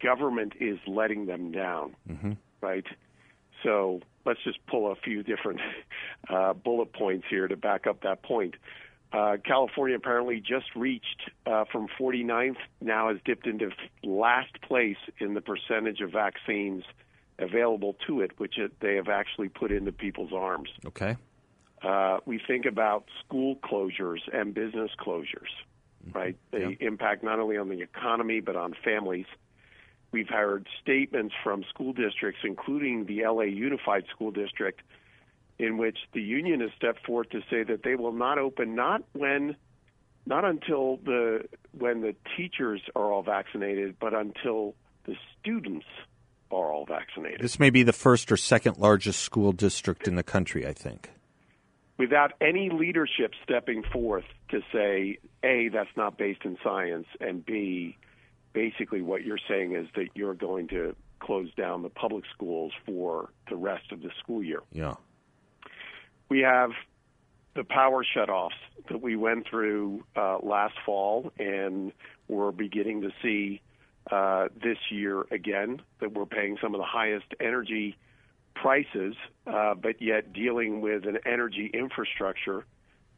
government 0.00 0.52
is 0.60 0.78
letting 0.86 1.26
them 1.26 1.50
down, 1.50 1.96
mm-hmm. 2.08 2.32
right? 2.60 2.86
So 3.64 4.02
let's 4.24 4.38
just 4.44 4.64
pull 4.68 4.92
a 4.92 4.94
few 4.94 5.24
different 5.24 5.60
uh, 6.30 6.52
bullet 6.52 6.92
points 6.92 7.26
here 7.28 7.48
to 7.48 7.56
back 7.56 7.88
up 7.88 8.02
that 8.02 8.22
point. 8.22 8.54
Uh, 9.12 9.36
California 9.44 9.96
apparently 9.96 10.38
just 10.38 10.76
reached 10.76 11.28
uh, 11.44 11.64
from 11.72 11.88
49th, 11.98 12.56
now 12.80 13.08
has 13.08 13.18
dipped 13.24 13.48
into 13.48 13.70
last 14.04 14.60
place 14.62 14.96
in 15.18 15.34
the 15.34 15.40
percentage 15.40 16.00
of 16.00 16.12
vaccines 16.12 16.84
available 17.38 17.96
to 18.06 18.20
it, 18.20 18.32
which 18.38 18.58
it, 18.58 18.72
they 18.80 18.94
have 18.96 19.08
actually 19.08 19.48
put 19.48 19.72
into 19.72 19.92
people's 19.92 20.32
arms. 20.32 20.70
Okay. 20.86 21.16
Uh, 21.82 22.18
we 22.24 22.40
think 22.46 22.64
about 22.64 23.04
school 23.24 23.56
closures 23.56 24.20
and 24.32 24.54
business 24.54 24.90
closures, 24.98 25.52
mm-hmm. 26.06 26.16
right? 26.16 26.36
They 26.50 26.76
yeah. 26.80 26.86
impact 26.86 27.22
not 27.22 27.38
only 27.38 27.56
on 27.56 27.68
the 27.68 27.82
economy 27.82 28.40
but 28.40 28.56
on 28.56 28.74
families. 28.84 29.26
We've 30.12 30.28
heard 30.28 30.68
statements 30.80 31.34
from 31.42 31.64
school 31.68 31.92
districts, 31.92 32.40
including 32.44 33.06
the 33.06 33.24
LA 33.24 33.42
Unified 33.42 34.04
School 34.14 34.30
District, 34.30 34.80
in 35.58 35.76
which 35.76 35.98
the 36.12 36.22
union 36.22 36.60
has 36.60 36.70
stepped 36.76 37.04
forth 37.04 37.30
to 37.30 37.40
say 37.50 37.64
that 37.64 37.82
they 37.82 37.96
will 37.96 38.12
not 38.12 38.38
open 38.38 38.74
not 38.74 39.02
when 39.12 39.56
not 40.26 40.44
until 40.44 40.98
the 41.04 41.44
when 41.76 42.00
the 42.00 42.14
teachers 42.36 42.80
are 42.96 43.12
all 43.12 43.22
vaccinated, 43.22 43.96
but 44.00 44.14
until 44.14 44.74
the 45.04 45.16
students 45.40 45.86
are 46.54 46.72
all 46.72 46.86
vaccinated. 46.86 47.40
This 47.40 47.58
may 47.58 47.70
be 47.70 47.82
the 47.82 47.92
first 47.92 48.30
or 48.30 48.36
second 48.36 48.78
largest 48.78 49.20
school 49.20 49.52
district 49.52 50.08
in 50.08 50.16
the 50.16 50.22
country, 50.22 50.66
I 50.66 50.72
think. 50.72 51.10
Without 51.98 52.32
any 52.40 52.70
leadership 52.70 53.32
stepping 53.44 53.84
forth 53.84 54.24
to 54.50 54.60
say, 54.72 55.18
A, 55.44 55.68
that's 55.68 55.96
not 55.96 56.18
based 56.18 56.44
in 56.44 56.58
science, 56.62 57.06
and 57.20 57.44
B, 57.44 57.96
basically 58.52 59.00
what 59.00 59.24
you're 59.24 59.38
saying 59.48 59.76
is 59.76 59.86
that 59.94 60.08
you're 60.14 60.34
going 60.34 60.68
to 60.68 60.96
close 61.20 61.54
down 61.54 61.82
the 61.82 61.88
public 61.88 62.24
schools 62.34 62.72
for 62.84 63.30
the 63.48 63.56
rest 63.56 63.92
of 63.92 64.02
the 64.02 64.10
school 64.20 64.42
year. 64.42 64.60
Yeah 64.72 64.94
we 66.28 66.40
have 66.40 66.70
the 67.54 67.64
power 67.64 68.04
shutoffs 68.04 68.50
that 68.88 69.00
we 69.00 69.16
went 69.16 69.48
through 69.48 70.04
uh, 70.16 70.38
last 70.42 70.74
fall, 70.84 71.32
and 71.38 71.92
we're 72.28 72.50
beginning 72.50 73.02
to 73.02 73.10
see 73.22 73.60
uh, 74.10 74.48
this 74.62 74.78
year 74.90 75.24
again 75.30 75.80
that 76.00 76.12
we're 76.12 76.26
paying 76.26 76.58
some 76.60 76.74
of 76.74 76.78
the 76.78 76.86
highest 76.86 77.26
energy 77.40 77.96
prices, 78.54 79.14
uh, 79.46 79.74
but 79.74 80.00
yet 80.00 80.32
dealing 80.32 80.80
with 80.80 81.06
an 81.06 81.18
energy 81.26 81.70
infrastructure 81.72 82.64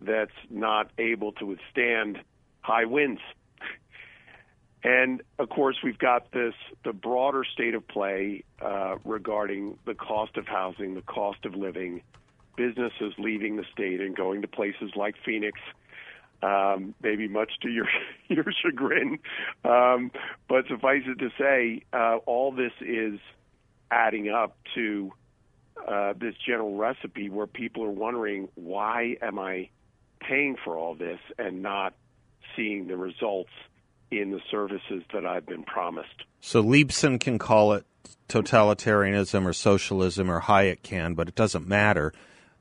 that's 0.01 0.31
not 0.51 0.91
able 0.99 1.33
to 1.33 1.47
withstand 1.47 2.19
high 2.61 2.85
winds. 2.85 3.21
And 4.85 5.23
of 5.41 5.49
course, 5.49 5.77
we've 5.83 5.99
got 5.99 6.31
this 6.31 6.55
the 6.85 6.93
broader 6.93 7.43
state 7.43 7.75
of 7.75 7.89
play 7.89 8.45
uh, 8.65 8.97
regarding 9.05 9.79
the 9.85 9.95
cost 9.95 10.37
of 10.37 10.47
housing, 10.47 10.95
the 10.95 11.03
cost 11.03 11.45
of 11.45 11.57
living, 11.57 12.03
businesses 12.57 13.13
leaving 13.19 13.57
the 13.57 13.65
state 13.73 14.01
and 14.01 14.15
going 14.15 14.43
to 14.43 14.49
places 14.49 14.93
like 14.95 15.17
Phoenix. 15.25 15.59
Um, 16.43 16.95
maybe 17.03 17.29
much 17.29 17.51
to 17.63 17.69
your 17.71 17.87
your 18.29 18.45
chagrin, 18.63 19.19
um, 19.65 20.11
but 20.49 20.67
suffice 20.69 21.03
it 21.07 21.19
to 21.19 21.31
say, 21.39 21.83
uh, 21.93 22.19
all 22.27 22.53
this 22.53 22.73
is 22.81 23.19
adding 23.91 24.29
up 24.29 24.57
to 24.75 25.13
uh, 25.89 26.13
this 26.19 26.35
general 26.47 26.77
recipe 26.77 27.31
where 27.31 27.47
people 27.47 27.85
are 27.85 27.91
wondering 27.91 28.49
why 28.55 29.17
am 29.23 29.39
I 29.39 29.71
paying 30.21 30.57
for 30.63 30.77
all 30.77 30.95
this 30.95 31.21
and 31.39 31.63
not 31.63 31.95
seeing 32.55 32.89
the 32.89 32.97
results 32.97 33.51
in 34.11 34.31
the 34.31 34.41
services 34.51 35.03
that 35.13 35.27
I've 35.27 35.47
been 35.47 35.65
promised. 35.65 36.25
So 36.41 36.63
Leibsohn 36.63 37.21
can 37.21 37.39
call 37.39 37.73
it 37.73 37.85
totalitarianism 38.29 39.45
or 39.45 39.53
socialism, 39.53 40.31
or 40.31 40.43
Hayek 40.43 40.83
can, 40.83 41.15
but 41.15 41.29
it 41.29 41.35
doesn't 41.35 41.67
matter 41.67 42.13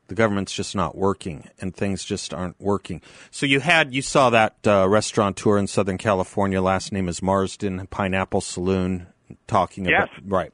the 0.07 0.15
government's 0.15 0.53
just 0.53 0.75
not 0.75 0.95
working 0.95 1.49
and 1.59 1.75
things 1.75 2.03
just 2.03 2.33
aren't 2.33 2.59
working. 2.59 3.01
So 3.31 3.45
you 3.45 3.59
had 3.59 3.93
you 3.93 4.01
saw 4.01 4.29
that 4.29 4.55
uh, 4.65 4.87
restaurateur 4.87 5.57
in 5.57 5.67
Southern 5.67 5.97
California. 5.97 6.61
Last 6.61 6.91
name 6.91 7.07
is 7.07 7.21
Marsden 7.21 7.87
Pineapple 7.87 8.41
Saloon 8.41 9.07
talking 9.47 9.85
yes. 9.85 10.09
about 10.17 10.31
right. 10.31 10.53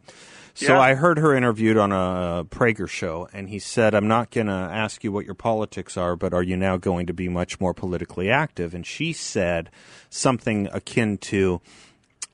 So 0.54 0.78
I 0.78 0.94
heard 0.96 1.18
her 1.18 1.36
interviewed 1.36 1.78
on 1.78 1.92
a 1.92 2.46
Prager 2.46 2.88
show, 2.88 3.28
and 3.34 3.50
he 3.50 3.58
said, 3.58 3.96
"I'm 3.96 4.08
not 4.08 4.32
going 4.32 4.48
to 4.48 4.54
ask 4.54 5.04
you 5.04 5.12
what 5.12 5.26
your 5.26 5.34
politics 5.34 5.98
are, 5.98 6.16
but 6.16 6.34
are 6.34 6.44
you 6.44 6.58
now 6.58 6.78
going 6.78 7.08
to 7.08 7.14
be 7.14 7.30
much 7.30 7.60
more 7.60 7.74
politically 7.74 8.30
active?" 8.30 8.74
And 8.74 8.86
she 8.86 9.14
said 9.14 9.70
something 10.10 10.68
akin 10.72 11.18
to, 11.20 11.62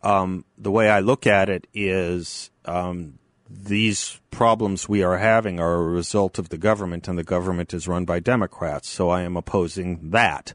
um, 0.03 0.45
"The 0.57 0.71
way 0.71 0.89
I 0.89 0.99
look 0.99 1.27
at 1.27 1.49
it 1.49 1.67
is." 1.73 2.49
Um, 2.65 3.19
these 3.49 4.19
problems 4.31 4.89
we 4.89 5.03
are 5.03 5.17
having 5.17 5.59
are 5.59 5.75
a 5.75 5.83
result 5.83 6.37
of 6.37 6.49
the 6.49 6.57
government, 6.57 7.07
and 7.07 7.17
the 7.17 7.23
government 7.23 7.73
is 7.73 7.87
run 7.87 8.05
by 8.05 8.19
Democrats. 8.19 8.89
So 8.89 9.09
I 9.09 9.21
am 9.21 9.37
opposing 9.37 10.11
that. 10.11 10.53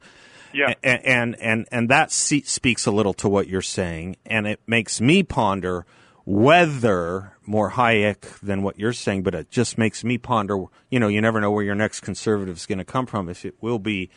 Yeah. 0.53 0.75
And 0.83 1.05
and 1.05 1.41
and, 1.41 1.69
and 1.73 1.89
that 1.89 2.13
speaks 2.13 2.87
a 2.87 2.91
little 2.91 3.15
to 3.15 3.29
what 3.29 3.49
you're 3.49 3.63
saying, 3.63 4.17
and 4.27 4.47
it 4.47 4.61
makes 4.67 5.01
me 5.01 5.23
ponder 5.23 5.87
whether 6.25 7.33
more 7.45 7.73
Hayek 7.73 8.39
than 8.41 8.63
what 8.63 8.79
you're 8.79 8.93
saying, 8.93 9.23
but 9.25 9.35
it 9.35 9.51
just 9.51 9.79
makes 9.79 10.05
me 10.05 10.19
ponder. 10.19 10.65
You 10.91 11.01
know, 11.01 11.09
you 11.09 11.21
never 11.21 11.41
know 11.41 11.51
where 11.51 11.65
your 11.65 11.75
next 11.75 12.01
conservative 12.01 12.57
is 12.57 12.67
going 12.67 12.79
to 12.79 12.85
come 12.85 13.07
from. 13.07 13.29
If 13.29 13.45
it 13.45 13.57
will 13.61 13.79
be 13.79 14.11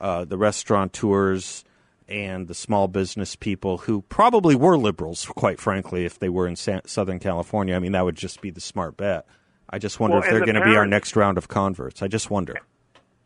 uh, 0.00 0.24
the 0.24 0.38
restaurateurs 0.38 1.64
and 2.08 2.48
the 2.48 2.54
small 2.54 2.88
business 2.88 3.36
people 3.36 3.78
who 3.78 4.02
probably 4.02 4.54
were 4.54 4.78
liberals, 4.78 5.26
quite 5.26 5.60
frankly, 5.60 6.04
if 6.04 6.18
they 6.18 6.28
were 6.28 6.46
in 6.46 6.56
Sa- 6.56 6.80
Southern 6.86 7.18
California. 7.18 7.74
I 7.74 7.78
mean, 7.78 7.92
that 7.92 8.04
would 8.04 8.16
just 8.16 8.40
be 8.40 8.50
the 8.50 8.60
smart 8.60 8.96
bet. 8.96 9.26
I 9.70 9.78
just 9.78 10.00
wonder 10.00 10.16
well, 10.16 10.24
if 10.24 10.30
they're 10.30 10.40
the 10.40 10.46
going 10.46 10.56
to 10.56 10.64
be 10.64 10.76
our 10.76 10.86
next 10.86 11.16
round 11.16 11.36
of 11.36 11.48
converts. 11.48 12.02
I 12.02 12.08
just 12.08 12.30
wonder. 12.30 12.56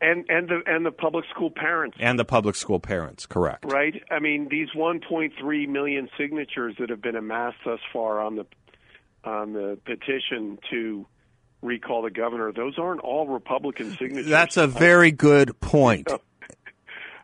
And 0.01 0.25
and 0.27 0.49
the 0.49 0.61
and 0.65 0.85
the 0.85 0.91
public 0.91 1.23
school 1.33 1.49
parents. 1.49 1.95
And 1.97 2.19
the 2.19 2.25
public 2.25 2.55
school 2.55 2.81
parents, 2.81 3.25
correct. 3.25 3.63
Right? 3.65 4.03
I 4.11 4.19
mean, 4.19 4.49
these 4.49 4.67
1.3 4.75 5.67
million 5.69 6.09
signatures 6.17 6.75
that 6.79 6.89
have 6.89 7.01
been 7.01 7.15
amassed 7.15 7.59
thus 7.63 7.79
far 7.93 8.19
on 8.19 8.35
the 8.35 8.45
on 9.23 9.53
the 9.53 9.79
petition 9.85 10.59
to 10.71 11.05
recall 11.61 12.01
the 12.01 12.11
governor, 12.11 12.51
those 12.51 12.77
aren't 12.77 12.99
all 12.99 13.27
Republican 13.27 13.91
signatures. 13.91 14.27
That's 14.27 14.57
a 14.57 14.67
very 14.67 15.11
good 15.11 15.57
point. 15.61 16.09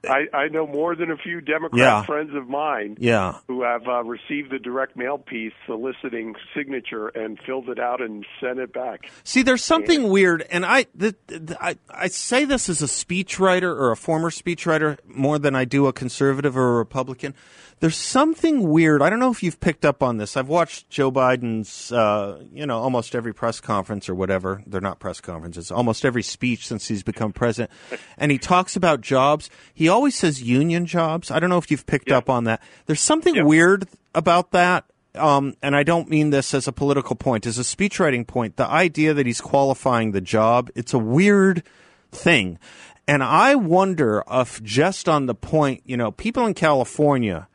I, 0.08 0.28
I 0.36 0.48
know 0.48 0.66
more 0.68 0.96
than 0.96 1.12
a 1.12 1.18
few 1.18 1.42
Democrat 1.42 1.80
Yeah. 1.80 2.04
friends 2.06 2.32
of 2.36 2.48
mine 2.48 2.96
Yeah. 3.00 3.36
who 3.48 3.64
have 3.64 3.88
uh, 3.88 4.04
received 4.04 4.52
the 4.52 4.60
direct 4.60 4.96
mail 4.96 5.18
piece 5.18 5.52
soliciting 5.66 6.36
signature 6.56 7.08
and 7.10 7.40
filled 7.46 7.70
it 7.70 7.80
out 7.80 8.02
and 8.02 8.26
sent 8.42 8.60
it 8.60 8.72
back. 8.74 9.10
See, 9.24 9.42
there's 9.42 9.64
something 9.64 10.08
weird, 10.10 10.46
and 10.52 10.66
I, 10.66 10.86
the, 10.96 11.16
the, 11.28 11.58
I 11.60 11.76
I 11.90 12.08
say 12.08 12.46
this 12.46 12.70
as 12.70 12.82
a 12.82 12.86
speechwriter 12.86 13.64
or 13.64 13.92
a 13.92 13.98
former 13.98 14.30
speechwriter 14.30 14.98
more 15.08 15.38
than 15.40 15.56
I 15.56 15.66
do 15.66 15.88
a 15.88 15.94
conservative 15.94 16.56
or 16.56 16.76
a 16.76 16.78
Republican. 16.78 17.34
There's 17.80 17.96
something 17.96 18.68
weird. 18.70 19.02
I 19.02 19.10
don't 19.10 19.20
know 19.20 19.32
if 19.32 19.42
you've 19.42 19.60
picked 19.60 19.86
up 19.86 20.04
on 20.04 20.18
this. 20.18 20.36
I've 20.36 20.50
watched 20.50 20.90
Joe 20.90 21.12
Biden's, 21.12 21.92
uh, 21.92 22.44
you 22.54 22.66
know, 22.66 22.78
almost 22.80 23.16
every 23.16 23.34
press 23.34 23.62
conference 23.62 24.10
or 24.10 24.16
whatever. 24.16 24.62
They're 24.68 24.82
not 24.82 25.00
press 25.00 25.22
conferences. 25.22 25.72
Almost 25.72 26.04
every 26.04 26.24
speech 26.24 26.68
since 26.68 26.88
he's 26.90 27.04
become 27.04 27.32
president, 27.32 27.72
and 28.18 28.32
he 28.32 28.38
talks 28.38 28.76
about 28.76 29.00
jobs. 29.02 29.50
He 29.74 29.88
always 29.88 30.16
says 30.16 30.42
union 30.42 30.86
jobs. 30.86 31.32
I 31.32 31.40
don't 31.40 31.50
know 31.50 31.58
if 31.58 31.72
you've 31.72 31.86
picked 31.86 32.12
up 32.12 32.30
on 32.30 32.44
that. 32.46 32.62
There's 32.86 33.02
something 33.02 33.36
Yeah. 33.36 33.44
weird 33.44 33.88
about 34.14 34.52
that 34.52 34.86
um, 35.16 35.56
and 35.64 35.76
I 35.76 35.82
don't 35.82 36.08
mean 36.08 36.30
this 36.30 36.54
as 36.54 36.68
a 36.68 36.72
political 36.72 37.16
point, 37.16 37.48
as 37.48 37.58
a 37.58 37.64
speechwriting 37.64 38.28
point, 38.28 38.58
the 38.58 38.68
idea 38.68 39.12
that 39.16 39.26
he's 39.26 39.42
qualifying 39.42 40.12
the 40.12 40.22
job, 40.22 40.70
it's 40.76 40.94
a 40.94 41.00
weird 41.00 41.64
thing. 42.12 42.60
And 43.08 43.24
I 43.24 43.56
wonder 43.56 44.24
if 44.32 44.62
just 44.64 45.10
on 45.10 45.26
the 45.26 45.34
point, 45.34 45.82
you 45.84 45.98
know, 45.98 46.12
people 46.12 46.46
in 46.46 46.54
California 46.54 47.48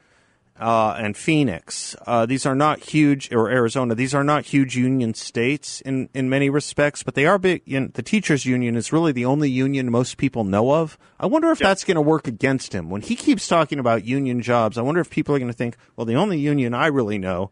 uh, 0.64 0.96
and 0.98 1.14
Phoenix, 1.14 1.94
uh, 2.06 2.24
these 2.24 2.46
are 2.46 2.54
not 2.54 2.82
huge, 2.82 3.30
or 3.30 3.50
Arizona, 3.50 3.94
these 3.94 4.14
are 4.14 4.24
not 4.24 4.46
huge 4.46 4.74
union 4.78 5.12
states 5.12 5.82
in, 5.82 6.08
in 6.14 6.30
many 6.30 6.48
respects, 6.48 7.02
but 7.02 7.14
they 7.14 7.26
are 7.26 7.38
big. 7.38 7.60
You 7.66 7.80
know, 7.80 7.88
the 7.92 8.02
teachers' 8.02 8.46
union 8.46 8.74
is 8.74 8.90
really 8.90 9.12
the 9.12 9.26
only 9.26 9.50
union 9.50 9.90
most 9.90 10.16
people 10.16 10.42
know 10.42 10.72
of. 10.72 10.96
I 11.20 11.26
wonder 11.26 11.50
if 11.50 11.58
that's 11.58 11.84
going 11.84 11.96
to 11.96 12.00
work 12.00 12.26
against 12.26 12.74
him. 12.74 12.88
When 12.88 13.02
he 13.02 13.14
keeps 13.14 13.46
talking 13.46 13.78
about 13.78 14.06
union 14.06 14.40
jobs, 14.40 14.78
I 14.78 14.80
wonder 14.80 15.02
if 15.02 15.10
people 15.10 15.34
are 15.34 15.38
going 15.38 15.50
to 15.50 15.56
think, 15.56 15.76
well, 15.96 16.06
the 16.06 16.16
only 16.16 16.38
union 16.38 16.72
I 16.72 16.86
really 16.86 17.18
know 17.18 17.50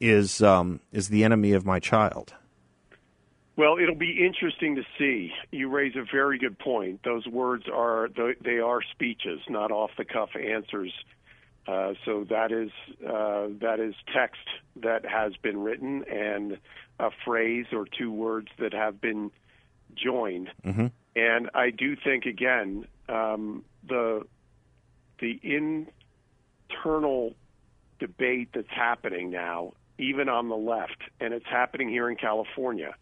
is 0.00 0.42
um, 0.42 0.80
is 0.90 1.10
the 1.10 1.22
enemy 1.22 1.52
of 1.52 1.64
my 1.64 1.78
child. 1.78 2.34
Well, 3.56 3.76
it'll 3.80 3.94
be 3.94 4.24
interesting 4.24 4.74
to 4.74 4.82
see. 4.98 5.32
You 5.52 5.68
raise 5.68 5.94
a 5.94 6.04
very 6.12 6.38
good 6.38 6.58
point. 6.58 7.00
Those 7.04 7.28
words 7.28 7.66
are 7.72 8.08
they 8.42 8.58
are 8.58 8.80
speeches, 8.90 9.38
not 9.48 9.70
off 9.70 9.92
the 9.96 10.04
cuff 10.04 10.30
answers. 10.34 10.92
Uh, 11.68 11.92
so 12.06 12.24
that 12.30 12.50
is 12.50 12.70
uh, 13.06 13.46
that 13.60 13.78
is 13.78 13.94
text 14.14 14.40
that 14.76 15.04
has 15.04 15.34
been 15.42 15.58
written 15.60 16.02
and 16.04 16.56
a 16.98 17.10
phrase 17.26 17.66
or 17.72 17.84
two 17.86 18.10
words 18.10 18.48
that 18.58 18.72
have 18.72 19.02
been 19.02 19.30
joined. 19.94 20.48
And 21.14 21.50
I 21.54 21.68
do 21.70 21.94
think 21.94 22.24
again 22.24 22.86
um, 23.08 23.64
the 23.86 24.22
the 25.20 25.38
internal 25.42 27.34
debate 27.98 28.48
that's 28.54 28.70
happening 28.70 29.30
now, 29.30 29.74
even 29.98 30.30
on 30.30 30.48
the 30.48 30.56
left, 30.56 31.02
and 31.20 31.34
it's 31.34 31.46
happening 31.46 31.90
here 31.90 32.08
in 32.08 32.16
California, 32.16 32.94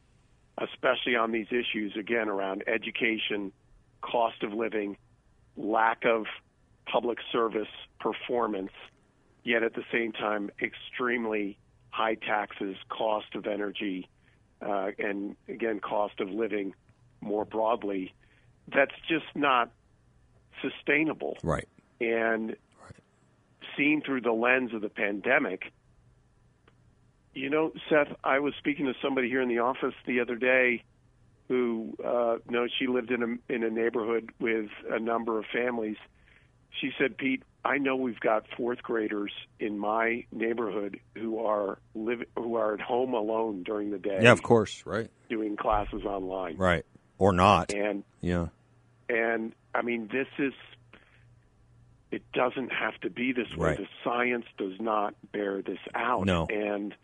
especially 0.59 1.15
on 1.15 1.31
these 1.31 1.49
issues 1.51 1.95
again 1.97 2.29
around 2.29 2.65
education, 2.67 3.53
cost 4.01 4.43
of 4.43 4.53
living, 4.53 4.97
lack 5.57 6.05
of 6.05 6.27
public 6.91 7.19
service 7.33 7.69
performance, 8.01 8.73
yet 9.45 9.63
at 9.63 9.75
the 9.75 9.85
same 9.93 10.13
time 10.13 10.51
extremely 10.63 11.59
high 11.91 12.15
taxes, 12.15 12.77
cost 12.89 13.35
of 13.35 13.47
energy, 13.47 14.09
uh, 14.63 14.91
and 14.99 15.37
again 15.49 15.81
cost 15.81 16.21
of 16.21 16.29
living 16.31 16.75
more 17.21 17.45
broadly. 17.45 18.15
That's 18.73 18.95
just 19.09 19.27
not 19.35 19.71
sustainable 20.63 21.37
Right. 21.43 21.69
and 22.01 22.51
right. 22.51 22.97
seen 23.77 24.03
through 24.03 24.23
the 24.23 24.33
lens 24.33 24.73
of 24.75 24.81
the 24.81 24.89
pandemic. 24.89 25.73
You 27.35 27.51
know, 27.51 27.73
Seth, 27.91 28.09
I 28.25 28.39
was 28.39 28.55
speaking 28.59 28.87
to 28.87 28.95
somebody 29.03 29.29
here 29.29 29.43
in 29.43 29.49
the 29.49 29.59
office 29.59 29.95
the 30.07 30.21
other 30.21 30.37
day 30.37 30.83
who, 31.49 31.95
uh, 32.05 32.39
no, 32.49 32.67
she 32.79 32.87
lived 32.87 33.11
in 33.11 33.23
a 33.23 33.53
in 33.53 33.63
a 33.63 33.71
neighborhood 33.71 34.31
with 34.41 34.71
a 34.91 34.99
number 34.99 35.39
of 35.39 35.45
families. 35.53 35.97
She 36.81 36.91
said, 36.99 37.17
Pete, 37.17 37.43
I 37.65 37.79
know 37.79 37.97
we've 37.97 38.21
got 38.21 38.45
fourth 38.57 38.83
graders 38.83 39.33
in 39.59 39.79
my 39.79 40.25
neighborhood 40.31 41.01
who 41.17 41.45
are 41.45 41.79
live 41.95 42.23
who 42.37 42.57
are 42.57 42.75
at 42.75 42.81
home 42.81 43.15
alone 43.15 43.63
during 43.63 43.91
the 43.91 43.99
day, 43.99 44.21
Yeah, 44.23 44.33
of 44.33 44.43
course. 44.43 44.85
Right. 44.87 45.11
doing 45.29 45.57
classes 45.57 46.05
online, 46.05 46.57
Right. 46.57 46.85
Or 47.19 47.33
not. 47.33 47.73
and 47.73 48.05
Yeah. 48.21 48.49
and 49.09 49.53
I 49.75 49.83
mean, 49.83 50.09
this 50.13 50.29
is, 50.39 50.53
it 52.11 52.23
doesn't 52.33 52.73
have 52.73 52.99
to 53.01 53.11
be 53.11 53.33
this 53.33 53.49
way. 53.57 53.69
Right. 53.71 53.79
The 53.79 53.87
science 54.05 54.47
does 54.59 54.79
not 54.81 55.15
bear 55.33 55.61
this 55.63 55.79
out. 55.95 56.25
No. 56.25 56.47
And 56.49 56.95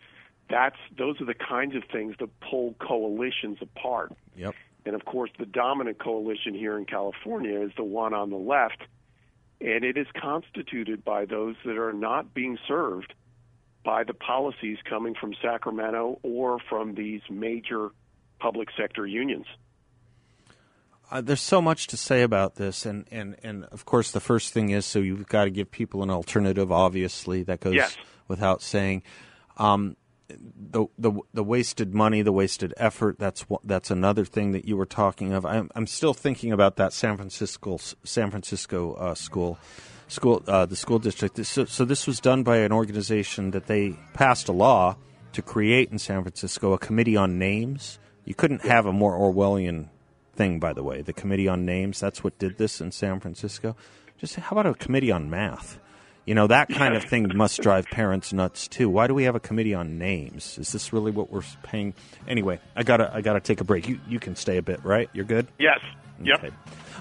that's, 0.48 0.76
those 0.96 1.20
are 1.20 1.24
the 1.24 1.34
kinds 1.34 1.74
of 1.74 1.82
things 1.90 2.14
that 2.20 2.28
pull 2.40 2.74
coalitions 2.78 3.58
apart. 3.60 4.12
Yep. 4.36 4.54
And 4.84 4.94
of 4.94 5.04
course, 5.04 5.30
the 5.38 5.46
dominant 5.46 5.98
coalition 5.98 6.54
here 6.54 6.76
in 6.78 6.84
California 6.86 7.60
is 7.60 7.72
the 7.76 7.84
one 7.84 8.14
on 8.14 8.30
the 8.30 8.36
left. 8.36 8.82
And 9.64 9.84
it 9.84 9.96
is 9.96 10.08
constituted 10.20 11.04
by 11.04 11.24
those 11.24 11.54
that 11.64 11.78
are 11.78 11.92
not 11.92 12.34
being 12.34 12.58
served 12.66 13.14
by 13.84 14.04
the 14.04 14.14
policies 14.14 14.78
coming 14.88 15.14
from 15.14 15.34
Sacramento 15.40 16.18
or 16.22 16.58
from 16.68 16.94
these 16.94 17.20
major 17.30 17.90
public 18.40 18.68
sector 18.76 19.06
unions. 19.06 19.46
Uh, 21.10 21.20
there's 21.20 21.40
so 21.40 21.60
much 21.60 21.86
to 21.88 21.96
say 21.96 22.22
about 22.22 22.54
this, 22.56 22.86
and, 22.86 23.06
and, 23.10 23.36
and 23.42 23.64
of 23.66 23.84
course, 23.84 24.12
the 24.12 24.20
first 24.20 24.52
thing 24.52 24.70
is 24.70 24.86
so 24.86 24.98
you've 24.98 25.28
got 25.28 25.44
to 25.44 25.50
give 25.50 25.70
people 25.70 26.02
an 26.02 26.10
alternative. 26.10 26.72
Obviously, 26.72 27.42
that 27.42 27.60
goes 27.60 27.74
Yes. 27.74 27.96
without 28.28 28.62
saying. 28.62 29.02
Um, 29.58 29.96
the 30.38 30.86
the 30.98 31.12
the 31.34 31.44
wasted 31.44 31.94
money, 31.94 32.22
the 32.22 32.32
wasted 32.32 32.72
effort. 32.76 33.18
That's 33.18 33.42
what, 33.48 33.60
that's 33.64 33.90
another 33.90 34.24
thing 34.24 34.52
that 34.52 34.64
you 34.64 34.76
were 34.76 34.86
talking 34.86 35.32
of. 35.32 35.44
I'm 35.46 35.70
I'm 35.74 35.86
still 35.86 36.14
thinking 36.14 36.52
about 36.52 36.76
that 36.76 36.92
San 36.92 37.16
Francisco 37.16 37.78
San 38.04 38.30
Francisco 38.30 38.94
uh, 38.94 39.14
school 39.14 39.58
school 40.08 40.42
uh, 40.46 40.66
the 40.66 40.76
school 40.76 40.98
district. 40.98 41.36
This- 41.36 41.48
So, 41.48 41.64
so 41.64 41.84
this 41.84 42.06
was 42.06 42.20
done 42.20 42.42
by 42.42 42.58
an 42.58 42.72
organization 42.72 43.50
that 43.52 43.66
they 43.66 43.96
passed 44.14 44.48
a 44.48 44.52
law 44.52 44.96
to 45.32 45.42
create 45.42 45.90
in 45.90 45.98
San 45.98 46.22
Francisco 46.22 46.72
a 46.72 46.78
committee 46.78 47.16
on 47.16 47.38
names. 47.38 47.98
You 48.24 48.34
couldn't 48.34 48.62
have 48.62 48.86
a 48.86 48.92
more 48.92 49.14
Orwellian 49.18 49.88
thing, 50.36 50.60
by 50.60 50.72
the 50.72 50.82
way. 50.82 51.02
The 51.02 51.12
committee 51.12 51.48
on 51.48 51.64
names. 51.64 51.98
That's 52.00 52.22
what 52.22 52.38
did 52.38 52.58
this 52.58 52.80
in 52.80 52.92
San 52.92 53.20
Francisco. 53.20 53.74
Just 54.18 54.36
how 54.36 54.56
about 54.56 54.66
a 54.66 54.74
committee 54.74 55.10
on 55.10 55.28
math? 55.30 55.78
You 56.24 56.34
know 56.34 56.46
that 56.46 56.68
kind 56.68 56.94
of 56.94 57.04
thing 57.10 57.30
must 57.34 57.60
drive 57.60 57.86
parents 57.86 58.32
nuts 58.32 58.68
too. 58.68 58.88
Why 58.88 59.06
do 59.06 59.14
we 59.14 59.24
have 59.24 59.34
a 59.34 59.40
committee 59.40 59.74
on 59.74 59.98
names? 59.98 60.56
Is 60.58 60.72
this 60.72 60.92
really 60.92 61.10
what 61.10 61.30
we're 61.30 61.42
paying? 61.62 61.94
Anyway, 62.28 62.60
I 62.76 62.84
gotta 62.84 63.12
I 63.12 63.22
gotta 63.22 63.40
take 63.40 63.60
a 63.60 63.64
break. 63.64 63.88
You 63.88 64.00
you 64.08 64.20
can 64.20 64.36
stay 64.36 64.56
a 64.56 64.62
bit, 64.62 64.84
right? 64.84 65.10
You're 65.12 65.24
good. 65.24 65.48
Yes. 65.58 65.80
Yep. 66.22 66.52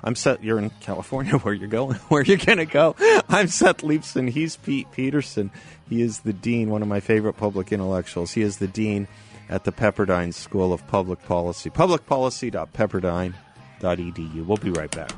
I'm 0.03 0.15
Seth. 0.15 0.41
You're 0.41 0.57
in 0.57 0.71
California. 0.81 1.33
Where 1.37 1.53
you're 1.53 1.67
going? 1.67 1.95
Where 2.09 2.23
you're 2.23 2.37
gonna 2.37 2.65
go? 2.65 2.95
I'm 3.29 3.47
Seth 3.47 3.81
Leibsohn. 3.81 4.29
He's 4.29 4.57
Pete 4.57 4.91
Peterson. 4.91 5.51
He 5.87 6.01
is 6.01 6.21
the 6.21 6.33
dean, 6.33 6.69
one 6.69 6.81
of 6.81 6.87
my 6.87 6.99
favorite 6.99 7.33
public 7.33 7.71
intellectuals. 7.71 8.31
He 8.31 8.41
is 8.41 8.57
the 8.57 8.67
dean 8.67 9.07
at 9.49 9.65
the 9.65 9.71
Pepperdine 9.71 10.33
School 10.33 10.73
of 10.73 10.87
Public 10.87 11.23
Policy. 11.25 11.69
Publicpolicy.pepperdine.edu. 11.69 14.45
We'll 14.45 14.57
be 14.57 14.71
right 14.71 14.89
back. 14.89 15.11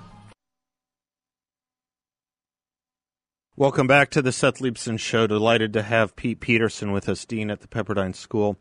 Welcome 3.55 3.85
back 3.85 4.09
to 4.11 4.21
the 4.23 4.31
Seth 4.31 4.57
Leibsohn 4.59 4.99
Show. 4.99 5.27
Delighted 5.27 5.73
to 5.73 5.83
have 5.83 6.15
Pete 6.15 6.39
Peterson 6.39 6.91
with 6.91 7.07
us, 7.07 7.23
Dean 7.23 7.51
at 7.51 7.61
the 7.61 7.67
Pepperdine 7.67 8.15
School 8.15 8.57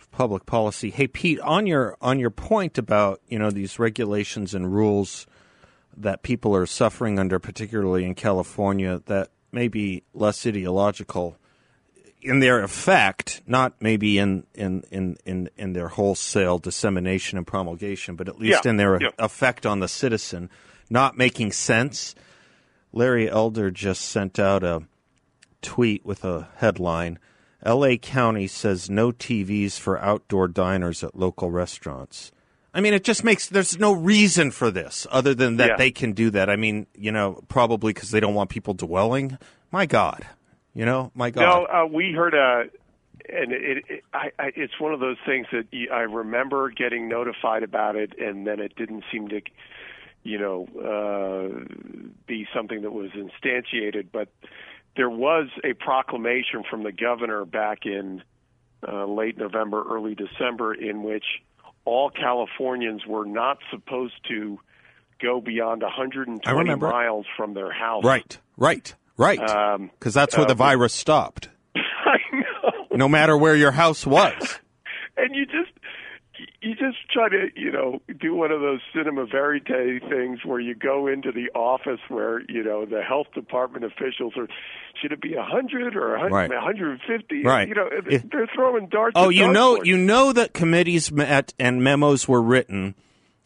of 0.00 0.10
Public 0.10 0.44
Policy. 0.44 0.90
Hey, 0.90 1.06
Pete, 1.06 1.38
on 1.40 1.68
your 1.68 1.96
on 2.00 2.18
your 2.18 2.30
point 2.30 2.76
about 2.76 3.20
you 3.28 3.38
know 3.38 3.50
these 3.52 3.78
regulations 3.78 4.52
and 4.52 4.74
rules 4.74 5.28
that 5.96 6.22
people 6.24 6.54
are 6.56 6.66
suffering 6.66 7.20
under, 7.20 7.38
particularly 7.38 8.04
in 8.04 8.16
California, 8.16 9.00
that 9.06 9.30
may 9.52 9.68
be 9.68 10.02
less 10.12 10.44
ideological 10.44 11.36
in 12.20 12.40
their 12.40 12.60
effect, 12.64 13.40
not 13.46 13.74
maybe 13.80 14.18
in 14.18 14.44
in 14.56 14.82
in 14.90 15.16
in, 15.24 15.48
in 15.56 15.74
their 15.74 15.88
wholesale 15.88 16.58
dissemination 16.58 17.38
and 17.38 17.46
promulgation, 17.46 18.16
but 18.16 18.28
at 18.28 18.40
least 18.40 18.64
Yeah, 18.64 18.70
in 18.70 18.78
their 18.78 19.00
yeah. 19.00 19.10
effect 19.16 19.64
on 19.64 19.78
the 19.78 19.86
citizen, 19.86 20.50
not 20.90 21.16
making 21.16 21.52
sense. 21.52 22.16
Larry 22.94 23.28
Elder 23.28 23.70
just 23.70 24.02
sent 24.02 24.38
out 24.38 24.62
a 24.64 24.82
tweet 25.60 26.04
with 26.04 26.24
a 26.24 26.48
headline 26.56 27.18
LA 27.64 27.96
County 27.96 28.46
says 28.46 28.90
no 28.90 29.10
TVs 29.10 29.78
for 29.78 29.98
outdoor 29.98 30.48
diners 30.48 31.02
at 31.02 31.16
local 31.16 31.50
restaurants. 31.50 32.30
I 32.74 32.80
mean, 32.80 32.92
it 32.92 33.04
just 33.04 33.24
makes 33.24 33.48
there's 33.48 33.78
no 33.78 33.92
reason 33.92 34.50
for 34.50 34.70
this 34.70 35.06
other 35.10 35.34
than 35.34 35.56
that 35.56 35.70
Yeah. 35.70 35.76
they 35.76 35.90
can 35.90 36.12
do 36.12 36.30
that. 36.30 36.50
I 36.50 36.56
mean, 36.56 36.86
you 36.94 37.12
know, 37.12 37.40
probably 37.48 37.92
because 37.92 38.10
they 38.10 38.20
don't 38.20 38.34
want 38.34 38.50
people 38.50 38.74
dwelling. 38.74 39.38
My 39.70 39.86
God, 39.86 40.26
you 40.74 40.84
know, 40.84 41.10
my 41.14 41.30
God. 41.30 41.42
No, 41.42 41.66
uh, 41.66 41.86
we 41.86 42.12
heard 42.12 42.34
a, 42.34 42.64
and 43.28 43.52
it, 43.52 43.84
it 43.88 44.04
I, 44.12 44.30
I, 44.38 44.52
it's 44.56 44.78
one 44.78 44.92
of 44.92 45.00
those 45.00 45.16
things 45.24 45.46
that 45.52 45.66
I 45.92 46.00
remember 46.00 46.68
getting 46.70 47.08
notified 47.08 47.62
about 47.62 47.96
it, 47.96 48.12
and 48.18 48.46
then 48.46 48.60
it 48.60 48.74
didn't 48.76 49.04
seem 49.10 49.28
to 49.28 49.40
you 50.24 50.38
know, 50.38 50.66
uh, 50.80 52.14
be 52.26 52.46
something 52.54 52.82
that 52.82 52.92
was 52.92 53.10
instantiated. 53.10 54.08
But 54.10 54.28
there 54.96 55.10
was 55.10 55.48
a 55.62 55.74
proclamation 55.74 56.64
from 56.68 56.82
the 56.82 56.92
governor 56.92 57.44
back 57.44 57.80
in 57.84 58.22
uh, 58.86 59.04
late 59.04 59.38
November, 59.38 59.84
early 59.88 60.14
December, 60.14 60.74
in 60.74 61.02
which 61.02 61.24
all 61.84 62.10
Californians 62.10 63.06
were 63.06 63.26
not 63.26 63.58
supposed 63.70 64.14
to 64.28 64.58
go 65.20 65.40
beyond 65.40 65.82
120 65.82 66.74
miles 66.76 67.26
from 67.36 67.54
their 67.54 67.72
house. 67.72 68.04
Right, 68.04 68.38
right, 68.56 68.94
right. 69.16 69.38
Because 69.38 69.76
um, 69.76 69.90
that's 70.00 70.36
where 70.36 70.46
uh, 70.46 70.48
the 70.48 70.54
virus 70.54 70.94
stopped. 70.94 71.50
I 71.76 72.18
know. 72.32 72.96
No 72.96 73.08
matter 73.08 73.36
where 73.36 73.56
your 73.56 73.72
house 73.72 74.06
was. 74.06 74.58
and 75.16 75.34
you 75.34 75.44
just 75.46 75.73
you 76.64 76.74
just 76.74 76.96
try 77.12 77.28
to, 77.28 77.48
you 77.54 77.70
know, 77.70 78.00
do 78.20 78.34
one 78.34 78.50
of 78.50 78.60
those 78.60 78.80
cinema 78.94 79.26
verite 79.26 80.02
things 80.08 80.40
where 80.44 80.60
you 80.60 80.74
go 80.74 81.06
into 81.06 81.30
the 81.30 81.50
office 81.54 82.00
where, 82.08 82.40
you 82.48 82.64
know, 82.64 82.86
the 82.86 83.02
health 83.02 83.26
department 83.34 83.84
officials 83.84 84.32
are, 84.36 84.48
should 85.00 85.12
it 85.12 85.20
be 85.20 85.34
a 85.34 85.38
100 85.38 85.94
or 85.94 86.14
a 86.14 86.20
100, 86.20 86.34
right. 86.34 86.50
150? 86.50 87.42
Right. 87.44 87.68
You 87.68 87.74
know, 87.74 87.88
they're 88.30 88.48
throwing 88.54 88.88
darts. 88.88 89.12
Oh, 89.14 89.28
you 89.28 89.52
know, 89.52 89.82
you 89.82 89.98
know 89.98 90.32
that 90.32 90.54
committees 90.54 91.12
met 91.12 91.52
and 91.58 91.82
memos 91.84 92.26
were 92.26 92.42
written. 92.42 92.94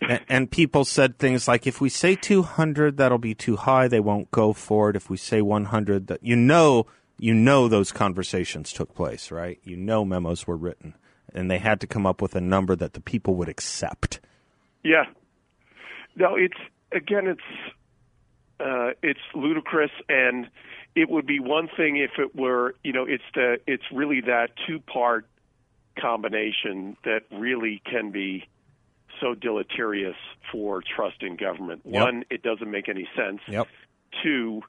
and, 0.00 0.20
and 0.28 0.50
people 0.50 0.84
said 0.84 1.18
things 1.18 1.48
like, 1.48 1.66
"If 1.66 1.80
we 1.80 1.88
say 1.88 2.14
200, 2.14 2.98
that'll 2.98 3.18
be 3.18 3.34
too 3.34 3.56
high. 3.56 3.88
They 3.88 3.98
won't 3.98 4.30
go 4.30 4.52
for 4.52 4.90
it. 4.90 4.96
If 4.96 5.10
we 5.10 5.16
say 5.16 5.42
100, 5.42 6.06
that 6.06 6.22
you 6.22 6.36
know, 6.36 6.86
you 7.18 7.34
know, 7.34 7.66
those 7.66 7.90
conversations 7.90 8.72
took 8.72 8.94
place, 8.94 9.32
right? 9.32 9.58
You 9.64 9.76
know, 9.76 10.04
memos 10.04 10.46
were 10.46 10.56
written." 10.56 10.94
And 11.34 11.50
they 11.50 11.58
had 11.58 11.80
to 11.80 11.86
come 11.86 12.06
up 12.06 12.22
with 12.22 12.34
a 12.34 12.40
number 12.40 12.74
that 12.76 12.92
the 12.94 13.00
people 13.00 13.34
would 13.36 13.48
accept. 13.48 14.20
Yeah. 14.82 15.04
No, 16.16 16.36
it's 16.36 16.58
again, 16.92 17.26
it's 17.26 17.40
uh, 18.60 18.90
it's 19.02 19.20
ludicrous, 19.34 19.90
and 20.08 20.48
it 20.94 21.08
would 21.08 21.26
be 21.26 21.38
one 21.38 21.68
thing 21.76 21.96
if 21.96 22.12
it 22.18 22.34
were, 22.34 22.74
you 22.82 22.92
know, 22.92 23.04
it's 23.04 23.22
the 23.34 23.58
it's 23.66 23.84
really 23.92 24.20
that 24.22 24.50
two 24.66 24.80
part 24.80 25.26
combination 26.00 26.96
that 27.04 27.22
really 27.30 27.82
can 27.84 28.10
be 28.10 28.48
so 29.20 29.34
deleterious 29.34 30.16
for 30.50 30.82
trust 30.82 31.22
in 31.22 31.36
government. 31.36 31.82
Yep. 31.84 32.02
One, 32.02 32.24
it 32.30 32.42
doesn't 32.42 32.70
make 32.70 32.88
any 32.88 33.08
sense. 33.16 33.40
Yep. 33.48 33.68
Two, 34.22 34.62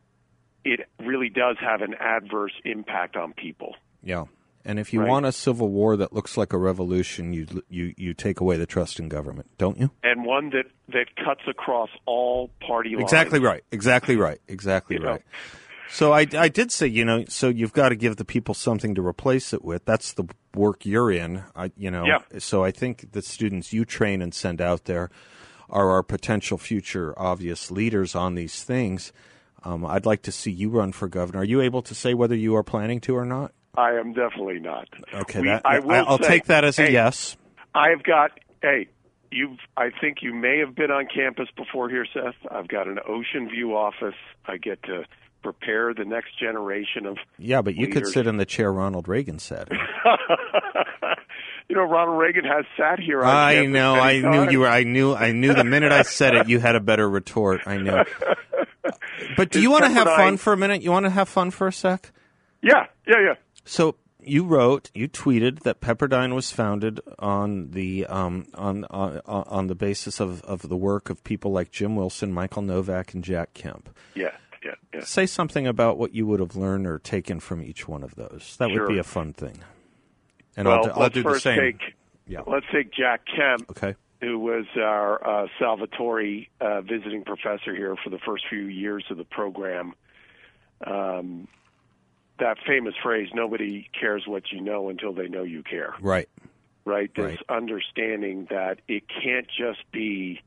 it 0.65 0.81
really 0.99 1.29
does 1.29 1.57
have 1.59 1.81
an 1.81 1.93
adverse 1.99 2.53
impact 2.65 3.15
on 3.15 3.33
people. 3.33 3.75
Yeah. 4.03 4.25
And 4.65 4.77
if 4.77 4.93
you 4.93 5.01
right. 5.01 5.09
want 5.09 5.25
a 5.25 5.31
civil 5.31 5.69
war 5.69 5.95
that 5.97 6.13
looks 6.13 6.37
like 6.37 6.53
a 6.53 6.57
revolution, 6.57 7.33
you 7.33 7.47
you 7.69 7.93
you 7.97 8.13
take 8.13 8.39
away 8.39 8.57
the 8.57 8.65
trust 8.65 8.99
in 8.99 9.09
government, 9.09 9.49
don't 9.57 9.79
you? 9.79 9.91
And 10.03 10.25
one 10.25 10.49
that 10.51 10.65
that 10.89 11.15
cuts 11.15 11.41
across 11.47 11.89
all 12.05 12.49
party 12.65 12.91
lines. 12.91 13.03
Exactly 13.03 13.39
right. 13.39 13.63
Exactly 13.71 14.15
right. 14.17 14.39
Exactly 14.47 14.97
you 14.97 15.03
right. 15.03 15.19
Know? 15.19 15.49
So 15.91 16.13
I, 16.13 16.27
I 16.37 16.49
did 16.49 16.71
say, 16.71 16.85
you 16.85 17.03
know, 17.03 17.25
so 17.27 17.49
you've 17.49 17.73
got 17.73 17.89
to 17.89 17.95
give 17.95 18.17
the 18.17 18.25
people 18.25 18.53
something 18.53 18.93
to 18.93 19.05
replace 19.05 19.53
it 19.53 19.65
with. 19.65 19.85
That's 19.85 20.13
the 20.13 20.25
work 20.53 20.85
you're 20.85 21.11
in. 21.11 21.43
I, 21.55 21.71
you 21.75 21.89
know, 21.89 22.05
yeah. 22.05 22.19
so 22.37 22.63
I 22.63 22.69
think 22.69 23.11
the 23.13 23.23
students 23.23 23.73
you 23.73 23.85
train 23.85 24.21
and 24.21 24.33
send 24.33 24.61
out 24.61 24.85
there 24.85 25.09
are 25.67 25.89
our 25.89 26.03
potential 26.03 26.59
future 26.59 27.13
obvious 27.17 27.71
leaders 27.71 28.13
on 28.13 28.35
these 28.35 28.63
things. 28.63 29.11
Um, 29.63 29.83
I'd 29.85 30.05
like 30.05 30.21
to 30.23 30.31
see 30.31 30.51
you 30.51 30.69
run 30.69 30.91
for 30.91 31.07
governor. 31.07 31.39
Are 31.39 31.45
you 31.45 31.59
able 31.59 31.81
to 31.81 31.95
say 31.95 32.13
whether 32.13 32.35
you 32.35 32.55
are 32.55 32.63
planning 32.63 33.01
to 33.01 33.15
or 33.15 33.25
not? 33.25 33.51
I 33.79 33.97
am 33.97 34.11
definitely 34.11 34.59
not. 34.59 34.89
Okay, 35.13 35.39
we, 35.39 35.47
that, 35.47 35.61
I 35.65 35.79
will 35.79 36.05
I'll 36.05 36.17
say, 36.17 36.27
take 36.27 36.45
that 36.45 36.65
as 36.65 36.77
a 36.79 36.83
hey, 36.83 36.91
yes. 36.91 37.37
I've 37.73 38.03
got 38.03 38.31
hey, 38.61 38.87
you've 39.31 39.57
I 39.77 39.89
think 40.01 40.17
you 40.21 40.33
may 40.33 40.59
have 40.59 40.75
been 40.75 40.91
on 40.91 41.07
campus 41.13 41.47
before 41.55 41.89
here, 41.89 42.05
Seth. 42.13 42.35
I've 42.51 42.67
got 42.67 42.87
an 42.87 42.99
ocean 43.07 43.49
view 43.49 43.77
office. 43.77 44.15
I 44.45 44.57
get 44.57 44.83
to 44.83 45.05
prepare 45.41 45.93
the 45.93 46.03
next 46.03 46.37
generation 46.37 47.05
of 47.05 47.17
yeah, 47.37 47.61
but 47.61 47.75
you 47.75 47.85
leaders. 47.85 48.03
could 48.03 48.13
sit 48.13 48.27
in 48.27 48.35
the 48.35 48.45
chair 48.45 48.73
Ronald 48.73 49.07
Reagan 49.07 49.39
sat 49.39 49.69
in. 49.71 49.77
you 51.69 51.77
know, 51.77 51.83
Ronald 51.83 52.19
Reagan 52.19 52.43
has 52.43 52.65
sat 52.75 52.99
here. 52.99 53.23
I 53.23 53.65
know. 53.65 53.95
I 53.95 54.19
knew 54.19 54.51
you 54.51 54.59
were. 54.59 54.67
I 54.67 54.83
knew. 54.83 55.15
I 55.15 55.31
knew 55.31 55.53
the 55.53 55.63
minute 55.63 55.93
I 55.93 56.01
said 56.01 56.35
it, 56.35 56.49
you 56.49 56.59
had 56.59 56.75
a 56.75 56.81
better 56.81 57.09
retort. 57.09 57.61
I 57.65 57.77
know. 57.77 58.03
But 59.37 59.51
do 59.51 59.61
you 59.61 59.69
want 59.69 59.83
to 59.83 59.89
have 59.89 60.07
fun 60.07 60.37
for 60.37 60.53
a 60.53 60.57
minute? 60.57 60.81
You 60.81 60.91
want 60.91 61.05
to 61.05 61.09
have 61.09 61.29
fun 61.29 61.51
for 61.51 61.67
a 61.67 61.71
sec? 61.71 62.11
Yeah, 62.61 62.85
yeah, 63.07 63.15
yeah. 63.19 63.33
So 63.69 63.97
you 64.19 64.45
wrote, 64.45 64.89
you 64.95 65.07
tweeted 65.07 65.59
that 65.59 65.79
Pepperdine 65.79 66.33
was 66.33 66.49
founded 66.49 66.99
on 67.19 67.69
the 67.69 68.07
um, 68.07 68.47
on, 68.55 68.83
on 68.85 69.21
on 69.27 69.67
the 69.67 69.75
basis 69.75 70.19
of, 70.19 70.41
of 70.41 70.67
the 70.67 70.75
work 70.75 71.11
of 71.11 71.23
people 71.23 71.51
like 71.51 71.69
Jim 71.69 71.95
Wilson, 71.95 72.33
Michael 72.33 72.63
Novak, 72.63 73.13
and 73.13 73.23
Jack 73.23 73.53
Kemp. 73.53 73.95
Yeah, 74.15 74.31
yeah, 74.65 74.73
yeah. 74.91 75.01
Say 75.03 75.27
something 75.27 75.67
about 75.67 75.99
what 75.99 76.15
you 76.15 76.25
would 76.25 76.39
have 76.39 76.55
learned 76.55 76.87
or 76.87 76.97
taken 76.97 77.39
from 77.39 77.61
each 77.61 77.87
one 77.87 78.01
of 78.01 78.15
those. 78.15 78.55
That 78.57 78.71
sure. 78.71 78.87
would 78.87 78.91
be 78.91 78.97
a 78.97 79.03
fun 79.03 79.33
thing. 79.33 79.59
And 80.57 80.67
well, 80.67 80.89
I'll, 80.89 81.03
I'll 81.03 81.09
do 81.11 81.21
first 81.21 81.43
the 81.43 81.55
same. 81.55 81.59
Take, 81.59 81.93
yeah. 82.25 82.41
Let's 82.47 82.65
take 82.73 82.91
Jack 82.91 83.21
Kemp. 83.27 83.69
Okay. 83.69 83.93
Who 84.21 84.39
was 84.39 84.65
our 84.77 85.43
uh, 85.43 85.47
Salvatori 85.61 86.47
uh, 86.59 86.81
visiting 86.81 87.23
professor 87.23 87.75
here 87.75 87.95
for 88.03 88.09
the 88.09 88.19
first 88.25 88.45
few 88.49 88.63
years 88.63 89.05
of 89.11 89.17
the 89.17 89.25
program? 89.25 89.93
Um, 90.85 91.47
that 92.39 92.57
famous 92.65 92.95
phrase, 93.01 93.29
nobody 93.33 93.89
cares 93.99 94.23
what 94.25 94.51
you 94.51 94.61
know 94.61 94.89
until 94.89 95.13
they 95.13 95.27
know 95.27 95.43
you 95.43 95.63
care. 95.63 95.95
Right. 96.01 96.29
Right? 96.85 97.13
This 97.13 97.25
right. 97.25 97.39
understanding 97.49 98.47
that 98.49 98.79
it 98.87 99.03
can't 99.07 99.47
just 99.47 99.89
be 99.91 100.41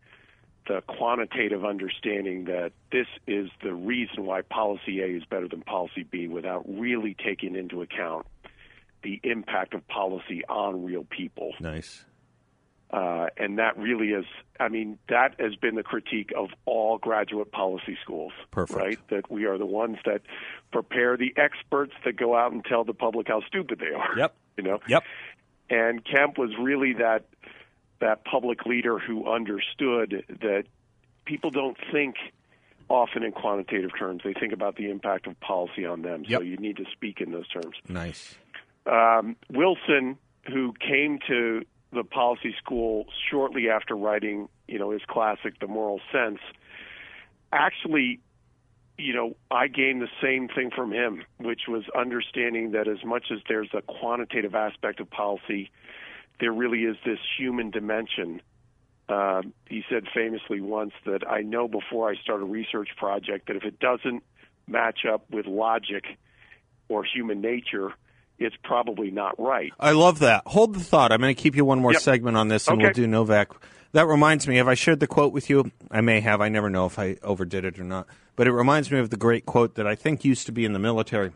the 0.67 0.81
quantitative 0.87 1.65
understanding 1.65 2.45
that 2.45 2.73
this 2.91 3.07
is 3.27 3.51
the 3.63 3.75
reason 3.75 4.25
why 4.25 4.43
policy 4.43 5.01
A 5.01 5.07
is 5.07 5.25
better 5.25 5.49
than 5.49 5.63
policy 5.63 6.05
B 6.05 6.29
without 6.29 6.65
really 6.69 7.15
taking 7.15 7.57
into 7.57 7.83
account 7.83 8.27
the 9.03 9.21
impact 9.25 9.75
of 9.75 9.87
policy 9.89 10.43
on 10.49 10.85
real 10.85 11.05
people. 11.05 11.53
Nice. 11.59 12.05
Uh, 12.93 13.27
and 13.39 13.59
that 13.59 13.79
really 13.79 14.09
is, 14.09 14.27
I 14.61 14.69
mean, 14.69 14.99
that 15.09 15.35
has 15.41 15.55
been 15.57 15.77
the 15.77 15.83
critique 15.83 16.31
of 16.37 16.51
all 16.67 16.99
graduate 16.99 17.51
policy 17.51 17.97
schools. 18.03 18.33
Perfect. 18.51 18.79
Right? 18.79 18.99
That 19.09 19.31
we 19.31 19.47
are 19.47 19.57
the 19.57 19.67
ones 19.67 19.97
that 20.05 20.21
prepare 20.73 21.17
the 21.17 21.33
experts 21.37 21.95
that 22.05 22.17
go 22.17 22.37
out 22.37 22.53
and 22.53 22.63
tell 22.65 22.85
the 22.85 22.93
public 22.93 23.29
how 23.29 23.41
stupid 23.47 23.79
they 23.79 23.95
are. 23.95 24.17
Yep. 24.17 24.35
You 24.59 24.65
know? 24.65 24.81
Yep. 24.87 25.05
And 25.71 26.05
Kemp 26.05 26.37
was 26.37 26.51
really 26.61 26.93
that 26.93 27.25
that 28.01 28.23
public 28.27 28.67
leader 28.67 28.99
who 28.99 29.27
understood 29.27 30.25
that 30.29 30.65
people 31.25 31.51
don't 31.51 31.79
think 31.91 32.17
often 32.91 33.23
in 33.23 33.33
quantitative 33.33 33.91
terms. 33.99 34.21
They 34.25 34.35
think 34.35 34.53
about 34.53 34.77
the 34.77 34.91
impact 34.91 35.27
of 35.27 35.41
policy 35.41 35.87
on 35.87 36.03
them. 36.03 36.25
Yep. 36.27 36.41
So 36.41 36.45
you 36.45 36.59
need 36.59 36.77
to 36.77 36.85
speak 36.93 37.23
in 37.23 37.33
those 37.33 37.49
terms. 37.49 37.77
Nice. 37.89 38.35
Um, 38.85 39.37
Wilson, 39.51 40.19
who 40.47 40.75
came 40.87 41.19
to 41.29 41.63
the 41.93 42.05
policy 42.05 42.55
school 42.59 43.07
shortly 43.31 43.69
after 43.69 43.95
writing, 43.95 44.49
you 44.67 44.79
know, 44.79 44.91
his 44.91 45.03
classic 45.07 45.59
The 45.61 45.67
Moral 45.67 46.01
Sense, 46.11 46.41
actually, 47.53 48.21
you 48.99 49.15
know, 49.15 49.37
I 49.51 49.69
gained 49.69 50.01
the 50.01 50.09
same 50.23 50.49
thing 50.49 50.71
from 50.75 50.93
him, 50.93 51.25
which 51.39 51.63
was 51.69 51.85
understanding 51.97 52.73
that 52.73 52.89
as 52.89 53.05
much 53.05 53.27
as 53.31 53.39
there's 53.49 53.71
a 53.75 53.83
quantitative 53.83 54.55
aspect 54.55 55.01
of 55.01 55.11
policy, 55.11 55.71
there 56.41 56.53
really 56.53 56.85
is 56.85 56.97
this 57.05 57.19
human 57.39 57.71
dimension. 57.71 58.41
Uh, 59.09 59.43
he 59.69 59.83
said 59.91 60.05
famously 60.15 60.61
once 60.61 60.93
that 61.05 61.29
I 61.29 61.43
know 61.43 61.69
before 61.69 62.11
I 62.11 62.17
start 62.17 62.41
a 62.41 62.45
research 62.45 62.89
project 62.97 63.49
that 63.49 63.57
if 63.57 63.65
it 63.65 63.79
doesn't 63.79 64.23
match 64.67 65.01
up 65.11 65.31
with 65.31 65.47
logic 65.47 66.05
or 66.89 67.05
human 67.05 67.41
nature, 67.41 67.93
it's 68.45 68.57
probably 68.65 69.11
not 69.11 69.39
right. 69.39 69.73
I 69.81 69.93
love 69.93 70.19
that. 70.21 70.43
Hold 70.47 70.75
the 70.75 70.81
thought. 70.81 71.13
I'm 71.13 71.21
going 71.21 71.35
to 71.35 71.41
keep 71.41 71.57
you 71.57 71.65
one 71.65 71.81
more 71.81 71.93
Yep. 71.93 72.03
segment 72.03 72.37
on 72.37 72.49
this, 72.49 72.69
and 72.69 72.77
Okay. 72.79 72.83
we'll 72.85 72.93
do 72.93 73.07
Novak. 73.07 73.51
That 73.93 74.07
reminds 74.07 74.49
me. 74.49 74.57
Have 74.57 74.69
I 74.69 74.75
shared 74.75 75.01
the 75.01 75.07
quote 75.07 75.33
with 75.33 75.51
you? 75.51 75.71
I 75.91 76.01
may 76.01 76.21
have. 76.21 76.41
I 76.41 76.49
never 76.49 76.71
know 76.71 76.87
if 76.87 76.99
I 76.99 77.17
overdid 77.23 77.65
it 77.65 77.79
or 77.79 77.85
not. 77.85 78.07
But 78.37 78.47
it 78.47 78.53
reminds 78.53 78.91
me 78.91 78.99
of 78.99 79.11
the 79.11 79.17
great 79.19 79.45
quote 79.45 79.75
that 79.75 79.87
I 79.87 79.95
think 79.95 80.25
used 80.25 80.47
to 80.47 80.53
be 80.53 80.65
in 80.65 80.73
the 80.73 80.79
military. 80.79 81.33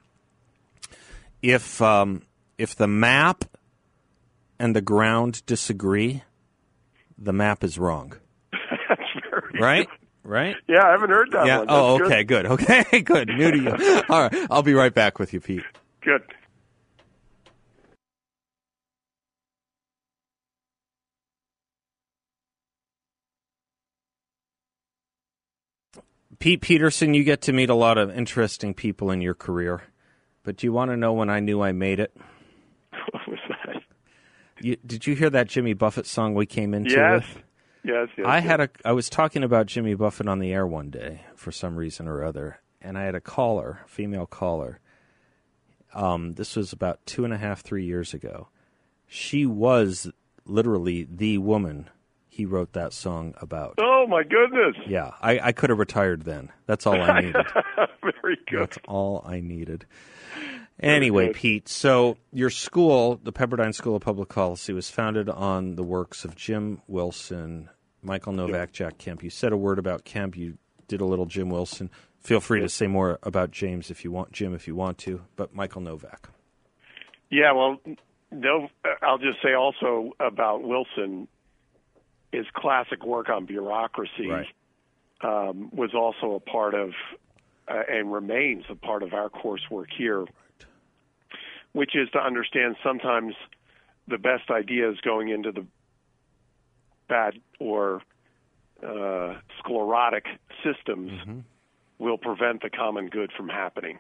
If 1.43 1.83
um, 1.83 2.23
if 2.57 2.75
the 2.75 2.87
map 2.89 3.45
and 4.59 4.75
the 4.75 4.81
ground 4.81 5.45
disagree, 5.45 6.23
the 7.19 7.33
map 7.35 7.63
is 7.63 7.79
wrong. 7.79 8.15
That's 8.89 9.01
very 9.31 9.61
Right? 9.61 9.89
Right? 10.25 10.57
Yeah, 10.67 10.85
I 10.85 10.91
haven't 10.93 11.11
heard 11.11 11.29
that 11.33 11.47
yeah. 11.47 11.59
one. 11.59 11.67
Oh, 11.69 12.03
okay. 12.05 12.25
Good. 12.25 12.47
Okay. 12.51 13.01
Good. 13.03 13.29
New 13.29 13.53
to 13.53 13.59
you. 13.59 14.03
All 14.09 14.23
right. 14.23 14.47
I'll 14.51 14.63
be 14.63 14.75
right 14.75 14.93
back 14.93 15.19
with 15.19 15.33
you, 15.35 15.41
Pete. 15.41 15.63
Good. 16.01 16.23
Good. 16.23 16.35
Pete 26.39 26.61
Peterson, 26.61 27.15
you 27.15 27.25
get 27.25 27.41
to 27.43 27.53
meet 27.53 27.71
a 27.71 27.75
lot 27.75 27.99
of 27.99 28.11
interesting 28.17 28.75
people 28.75 29.11
in 29.11 29.21
your 29.21 29.35
career. 29.35 29.83
But 30.43 30.57
do 30.57 30.67
you 30.67 30.73
want 30.73 30.91
to 30.91 30.97
know 30.97 31.13
when 31.13 31.31
I 31.31 31.41
knew 31.41 31.61
I 31.63 31.73
made 31.73 32.01
it? 32.01 32.15
What 33.13 33.29
was 33.29 33.39
that? 33.49 33.83
You, 34.61 34.77
did 34.87 35.07
you 35.07 35.15
hear 35.15 35.31
that 35.31 35.49
Jimmy 35.49 35.75
Buffett 35.75 36.07
song 36.07 36.35
we 36.35 36.47
came 36.47 36.75
into 36.75 36.93
Yes. 36.93 37.23
with? 37.35 37.43
Yes, 37.85 38.09
yes. 38.17 38.27
I 38.27 38.37
yes. 38.39 38.45
had 38.47 38.61
a. 38.61 38.69
I 38.85 38.93
was 38.93 39.09
talking 39.09 39.45
about 39.45 39.67
Jimmy 39.67 39.95
Buffett 39.95 40.27
on 40.29 40.39
the 40.41 40.53
air 40.53 40.67
one 40.67 40.91
day 40.91 41.21
for 41.37 41.53
some 41.53 41.77
reason 41.77 42.09
or 42.09 42.25
other, 42.25 42.61
and 42.83 42.99
I 42.99 43.05
had 43.05 43.15
a 43.15 43.21
caller, 43.21 43.81
female 43.87 44.27
caller. 44.27 44.81
Um, 45.95 46.35
this 46.35 46.57
was 46.57 46.73
about 46.73 47.05
two 47.07 47.25
and 47.25 47.33
a 47.33 47.39
half, 47.39 47.63
three 47.63 47.85
years 47.85 48.13
ago. 48.13 48.49
She 49.07 49.47
was 49.47 50.11
literally 50.45 51.07
the 51.09 51.39
woman 51.39 51.89
he 52.37 52.45
wrote 52.45 52.75
that 52.75 52.93
song 52.93 53.35
about. 53.41 53.77
Oh 53.79 54.07
my 54.07 54.23
goodness! 54.23 54.77
Yeah, 54.87 55.13
I, 55.23 55.41
I 55.43 55.53
could 55.53 55.71
have 55.71 55.79
retired 55.79 56.25
then. 56.25 56.53
That's 56.67 56.87
all 56.87 57.01
I 57.01 57.21
needed. 57.23 57.47
Very 58.03 58.37
good. 58.47 58.61
That's 58.61 58.79
all 58.87 59.25
I 59.27 59.41
needed. 59.41 59.87
Anyway. 60.79 61.33
Pete, 61.33 61.67
so 61.67 62.19
your 62.35 62.51
school, 62.51 63.19
the 63.23 63.33
Pepperdine 63.33 63.75
School 63.75 63.97
of 63.97 64.03
Public 64.03 64.29
Policy, 64.29 64.75
was 64.75 64.91
founded 64.91 65.31
on 65.31 65.77
the 65.77 65.83
works 65.83 66.27
of 66.27 66.37
Jim 66.37 66.83
Wilson, 66.87 67.71
Michael 68.03 68.35
Novak, 68.35 68.73
Jack 68.73 68.99
Kemp. 68.99 69.23
You 69.23 69.31
said 69.31 69.53
a 69.53 69.57
word 69.57 69.79
about 69.79 70.05
Kemp. 70.05 70.37
You 70.37 70.59
did 70.89 71.01
a 71.01 71.07
little 71.07 71.25
Jim 71.25 71.49
Wilson. 71.49 71.91
Feel 72.21 72.41
free 72.41 72.61
to 72.61 72.69
say 72.69 72.87
more 72.87 73.19
about 73.23 73.51
James 73.51 73.91
if 73.91 74.05
you 74.05 74.13
want, 74.13 74.33
Jim, 74.33 74.53
if 74.53 74.69
you 74.69 74.75
want 74.75 74.99
to, 74.99 75.23
but 75.37 75.55
Michael 75.55 75.81
Novak. 75.81 76.29
Yeah, 77.31 77.53
well, 77.53 77.81
no. 78.31 78.69
I'll 79.01 79.17
just 79.17 79.41
say 79.43 79.55
also 79.55 80.13
about 80.21 80.63
Wilson, 80.63 81.29
his 82.37 82.47
classic 82.55 83.05
work 83.05 83.29
on 83.31 83.47
bureaucracy 83.47 84.29
Right. 84.29 84.47
um, 85.23 85.71
was 85.73 85.95
also 85.95 86.35
a 86.35 86.41
part 86.41 86.75
of, 86.75 86.91
uh, 87.69 87.83
and 87.89 88.13
remains 88.13 88.65
a 88.69 88.75
part 88.75 89.03
of 89.03 89.15
our 89.15 89.31
coursework 89.31 89.87
here, 89.97 90.27
which 91.73 91.97
is 91.97 92.11
to 92.11 92.19
understand 92.19 92.77
sometimes 92.83 93.35
the 94.07 94.19
best 94.19 94.51
ideas 94.51 94.99
going 95.03 95.31
into 95.31 95.51
the 95.51 95.65
bad 97.09 97.35
or 97.59 98.03
uh, 98.87 99.35
sclerotic 99.59 100.27
systems 100.63 101.13
will 101.99 102.19
prevent 102.19 102.61
the 102.63 102.71
common 102.71 103.09
good 103.09 103.31
from 103.33 103.49
happening. 103.49 103.99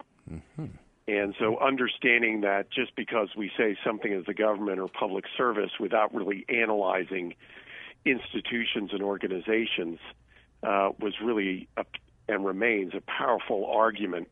And 1.08 1.34
so, 1.38 1.58
understanding 1.58 2.40
that 2.40 2.68
just 2.70 2.94
because 2.96 3.28
we 3.36 3.50
say 3.56 3.76
something 3.84 4.12
is 4.12 4.26
the 4.26 4.34
government 4.34 4.80
or 4.80 4.88
public 4.88 5.24
service 5.36 5.70
without 5.78 6.12
really 6.12 6.44
analyzing 6.48 7.34
institutions 8.06 8.90
and 8.92 9.02
organizations 9.02 9.98
uh, 10.62 10.90
was 11.00 11.14
really 11.22 11.68
a, 11.76 11.84
and 12.28 12.44
remains 12.44 12.94
a 12.94 13.00
powerful 13.00 13.66
argument 13.66 14.28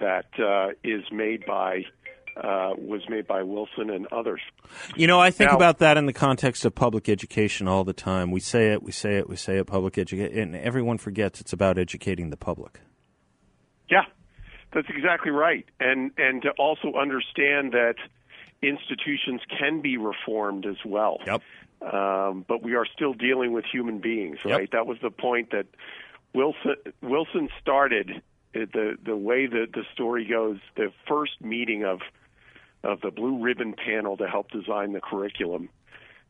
that 0.00 0.26
uh, 0.38 0.68
is 0.84 1.04
made 1.12 1.44
by 1.46 1.84
uh, 2.36 2.72
was 2.78 3.02
made 3.08 3.26
by 3.26 3.42
Wilson 3.42 3.90
and 3.90 4.06
others. 4.12 4.40
You 4.94 5.08
know, 5.08 5.18
I 5.18 5.32
think 5.32 5.50
Now- 5.50 5.56
about 5.56 5.78
that 5.78 5.96
in 5.96 6.06
the 6.06 6.12
context 6.12 6.64
of 6.64 6.72
public 6.74 7.08
education 7.08 7.66
all 7.66 7.82
the 7.82 7.92
time. 7.92 8.30
We 8.30 8.38
say 8.38 8.72
it, 8.72 8.82
we 8.82 8.92
say 8.92 9.16
it, 9.16 9.28
we 9.28 9.34
say 9.34 9.58
it, 9.58 9.66
public 9.66 9.98
education, 9.98 10.38
and 10.38 10.54
everyone 10.56 10.98
forgets 10.98 11.40
it's 11.40 11.52
about 11.52 11.78
educating 11.78 12.30
the 12.30 12.36
public. 12.36 12.80
Yeah, 13.90 14.04
that's 14.72 14.88
exactly 14.88 15.32
right. 15.32 15.66
And 15.80 16.12
and 16.16 16.42
to 16.42 16.50
also 16.58 16.92
understand 16.94 17.72
that 17.72 17.96
institutions 18.62 19.40
can 19.58 19.80
be 19.80 19.96
reformed 19.96 20.66
as 20.66 20.76
well. 20.84 21.18
Yep. 21.26 21.42
Um, 21.80 22.44
but 22.48 22.62
we 22.62 22.74
are 22.74 22.86
still 22.86 23.14
dealing 23.14 23.52
with 23.52 23.64
human 23.64 23.98
beings, 23.98 24.38
Yep. 24.44 24.58
right? 24.58 24.70
That 24.72 24.86
was 24.86 24.98
the 25.00 25.10
point 25.10 25.50
that 25.52 25.66
Wilson 26.34 26.74
Wilson 27.02 27.48
started. 27.60 28.22
The 28.54 28.96
the 29.02 29.16
way 29.16 29.46
that 29.46 29.68
the 29.74 29.84
story 29.92 30.24
goes, 30.24 30.58
the 30.76 30.92
first 31.06 31.40
meeting 31.40 31.84
of 31.84 32.00
of 32.82 33.00
the 33.00 33.10
blue 33.10 33.38
ribbon 33.42 33.74
panel 33.74 34.16
to 34.16 34.26
help 34.26 34.50
design 34.50 34.92
the 34.92 35.00
curriculum. 35.00 35.68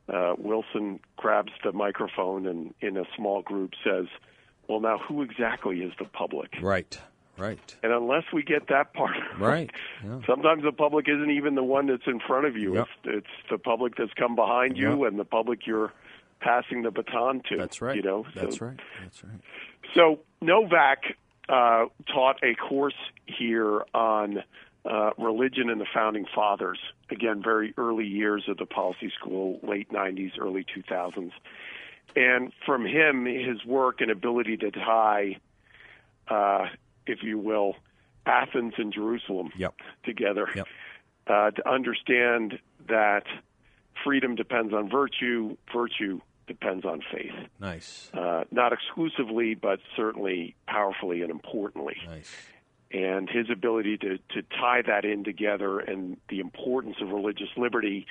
Uh, 0.08 0.34
Wilson 0.38 1.00
grabs 1.16 1.52
the 1.62 1.72
microphone 1.72 2.46
and 2.46 2.74
in 2.80 2.96
a 2.96 3.04
small 3.16 3.42
group 3.42 3.72
says, 3.84 4.06
"Well, 4.66 4.80
now 4.80 4.98
who 4.98 5.22
exactly 5.22 5.80
is 5.82 5.92
the 5.98 6.04
public?" 6.06 6.56
Right, 6.60 6.98
right, 7.38 7.76
And 7.82 7.92
unless 7.92 8.24
we 8.32 8.42
get 8.42 8.68
that 8.68 8.92
part 8.94 9.16
right. 9.38 9.70
Yeah. 10.04 10.20
sometimes 10.26 10.62
the 10.64 10.72
public 10.72 11.08
isn't 11.08 11.30
even 11.30 11.54
the 11.54 11.64
one 11.64 11.86
that's 11.86 12.06
in 12.06 12.20
front 12.20 12.46
of 12.46 12.56
you. 12.56 12.74
Yep. 12.74 12.88
It's 13.04 13.16
it's 13.18 13.50
the 13.50 13.58
public 13.58 13.96
that's 13.96 14.12
come 14.14 14.34
behind 14.36 14.76
you 14.76 15.04
and 15.04 15.18
the 15.18 15.24
public 15.24 15.66
you're 15.66 15.92
passing 16.40 16.82
the 16.82 16.90
baton 16.90 17.42
to. 17.48 17.56
That's 17.56 17.80
right. 17.82 17.96
You 17.96 18.02
know, 18.02 18.26
That's 18.34 18.58
so, 18.58 18.66
right. 18.66 18.80
That's 19.02 19.24
right. 19.24 19.40
So 19.94 20.20
Novak 20.40 21.16
uh, 21.48 21.86
taught 22.12 22.36
a 22.42 22.54
course 22.54 22.94
here 23.26 23.84
on 23.94 24.42
uh, 24.84 25.10
religion 25.18 25.70
and 25.70 25.80
the 25.80 25.86
founding 25.92 26.26
fathers. 26.34 26.78
Again, 27.10 27.42
very 27.42 27.74
early 27.76 28.06
years 28.06 28.44
of 28.48 28.58
the 28.58 28.66
policy 28.66 29.10
school, 29.18 29.60
late 29.62 29.90
'90s, 29.90 30.32
early 30.38 30.64
2000s. 30.64 31.32
And 32.16 32.52
from 32.64 32.86
him, 32.86 33.26
his 33.26 33.64
work 33.64 34.00
and 34.00 34.10
ability 34.10 34.56
to 34.58 34.70
tie, 34.70 35.36
uh, 36.28 36.66
if 37.08 37.22
you 37.22 37.38
will, 37.38 37.74
Athens 38.26 38.74
and 38.76 38.92
Jerusalem 38.92 39.50
Yep. 39.56 39.74
together 40.04 40.48
Yep. 40.54 40.66
uh, 41.26 41.50
to 41.52 41.68
understand 41.68 42.58
that 42.88 43.24
freedom 44.04 44.34
depends 44.34 44.72
on 44.72 44.88
virtue, 44.88 45.56
virtue 45.72 46.20
depends 46.46 46.84
on 46.84 47.02
faith. 47.12 47.32
Nice. 47.60 48.10
Uh, 48.14 48.44
not 48.50 48.72
exclusively, 48.72 49.54
but 49.54 49.80
certainly 49.96 50.54
powerfully 50.66 51.22
and 51.22 51.30
importantly. 51.30 51.96
Nice. 52.06 52.34
And 52.90 53.28
his 53.28 53.50
ability 53.50 53.98
to, 53.98 54.18
to 54.30 54.42
tie 54.58 54.82
that 54.86 55.04
in 55.04 55.24
together 55.24 55.78
and 55.78 56.16
the 56.30 56.40
importance 56.40 56.96
of 57.02 57.10
religious 57.10 57.50
liberty, 57.56 58.06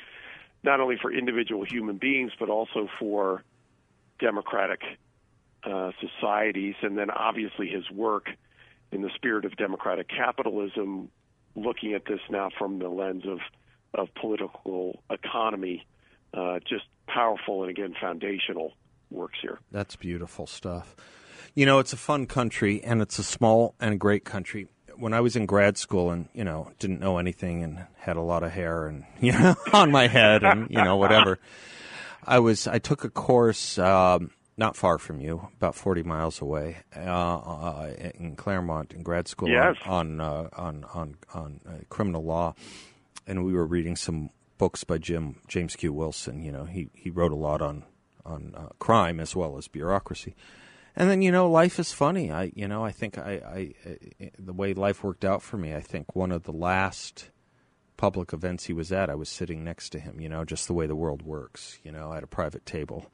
not 0.63 0.79
only 0.79 0.97
for 1.01 1.11
individual 1.11 1.63
human 1.63 1.97
beings, 1.97 2.31
but 2.39 2.49
also 2.49 2.87
for 2.99 3.43
democratic 4.19 4.81
uh, 5.63 5.91
societies. 5.99 6.75
And 6.83 6.95
then 6.95 7.09
obviously 7.09 7.67
his 7.67 7.89
work 7.89 8.29
in 8.91 9.01
the 9.01 9.09
spirit 9.15 9.45
of 9.45 9.55
democratic 9.57 10.07
capitalism, 10.09 11.09
looking 11.55 11.93
at 11.93 12.05
this 12.05 12.19
now 12.29 12.49
from 12.57 12.79
the 12.79 12.89
lens 12.89 13.23
of, 13.25 13.39
of 13.93 14.13
political 14.15 15.01
economy, 15.09 15.85
uh, 16.33 16.59
just 16.67 16.85
powerful 17.07 17.63
and 17.63 17.71
again 17.71 17.95
foundational 17.99 18.73
works 19.09 19.39
here. 19.41 19.59
That's 19.71 19.95
beautiful 19.95 20.47
stuff. 20.47 20.95
You 21.55 21.65
know, 21.65 21.79
it's 21.79 21.93
a 21.93 21.97
fun 21.97 22.27
country 22.27 22.83
and 22.83 23.01
it's 23.01 23.17
a 23.19 23.23
small 23.23 23.75
and 23.79 23.99
great 23.99 24.25
country. 24.25 24.67
When 24.95 25.13
I 25.13 25.21
was 25.21 25.35
in 25.35 25.45
grad 25.45 25.77
school 25.77 26.11
and, 26.11 26.27
you 26.33 26.43
know, 26.43 26.71
didn't 26.79 26.99
know 26.99 27.17
anything 27.17 27.63
and 27.63 27.85
had 27.97 28.17
a 28.17 28.21
lot 28.21 28.43
of 28.43 28.51
hair 28.51 28.87
and, 28.87 29.05
you 29.19 29.31
know, 29.31 29.55
on 29.73 29.91
my 29.91 30.07
head 30.07 30.43
and, 30.43 30.69
you 30.69 30.83
know, 30.83 30.97
whatever. 30.97 31.39
I 32.23 32.39
was, 32.39 32.67
I 32.67 32.79
took 32.79 33.03
a 33.05 33.09
course, 33.09 33.79
um, 33.79 34.31
not 34.57 34.75
far 34.75 34.97
from 34.97 35.19
you, 35.19 35.47
about 35.57 35.75
40 35.75 36.03
miles 36.03 36.41
away, 36.41 36.77
uh, 36.95 36.99
uh, 36.99 37.93
in 38.15 38.35
Claremont 38.35 38.91
in 38.93 39.03
grad 39.03 39.27
school 39.27 39.49
Yes. 39.49 39.75
on, 39.85 40.19
on, 40.19 40.45
uh, 40.45 40.49
on, 40.53 40.85
on, 40.93 41.17
on 41.33 41.59
uh, 41.67 41.71
criminal 41.89 42.23
law. 42.23 42.55
And 43.27 43.45
we 43.45 43.53
were 43.53 43.65
reading 43.67 43.95
some 43.95 44.31
books 44.57 44.83
by 44.83 44.97
Jim, 44.97 45.35
James 45.47 45.75
Q. 45.75 45.93
Wilson. 45.93 46.41
You 46.41 46.51
know, 46.51 46.65
he, 46.65 46.89
he 46.93 47.09
wrote 47.11 47.31
a 47.31 47.35
lot 47.35 47.61
on, 47.61 47.83
on 48.25 48.53
uh, 48.57 48.69
crime 48.79 49.19
as 49.19 49.35
well 49.35 49.57
as 49.57 49.67
bureaucracy. 49.67 50.35
And 50.95 51.07
then 51.11 51.21
you 51.21 51.31
know, 51.31 51.47
life 51.47 51.77
is 51.77 51.93
funny. 51.93 52.31
I 52.31 52.51
you 52.55 52.67
know, 52.67 52.83
I 52.83 52.91
think 52.91 53.19
I, 53.19 53.33
I, 53.33 53.73
I 53.87 54.31
the 54.39 54.51
way 54.53 54.73
life 54.73 55.03
worked 55.03 55.23
out 55.23 55.43
for 55.43 55.55
me. 55.55 55.75
I 55.75 55.79
think 55.81 56.15
one 56.15 56.31
of 56.31 56.41
the 56.41 56.51
last 56.51 57.29
public 57.97 58.33
events 58.33 58.63
he 58.63 58.73
was 58.73 58.91
at, 58.91 59.07
I 59.07 59.13
was 59.13 59.29
sitting 59.29 59.63
next 59.63 59.89
to 59.91 59.99
him. 59.99 60.19
You 60.19 60.27
know, 60.27 60.43
just 60.43 60.65
the 60.65 60.73
way 60.73 60.87
the 60.87 60.95
world 60.95 61.21
works. 61.21 61.77
You 61.83 61.91
know, 61.91 62.13
at 62.13 62.23
a 62.23 62.27
private 62.27 62.65
table. 62.65 63.11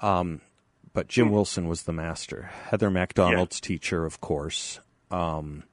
Um, 0.00 0.40
but 0.94 1.08
Jim 1.08 1.30
Wilson 1.30 1.68
was 1.68 1.82
the 1.82 1.92
master. 1.92 2.50
Heather 2.70 2.90
MacDonald's 2.90 3.60
teacher, 3.60 4.06
of 4.06 4.20
course. 4.22 4.80
Um, 5.10 5.64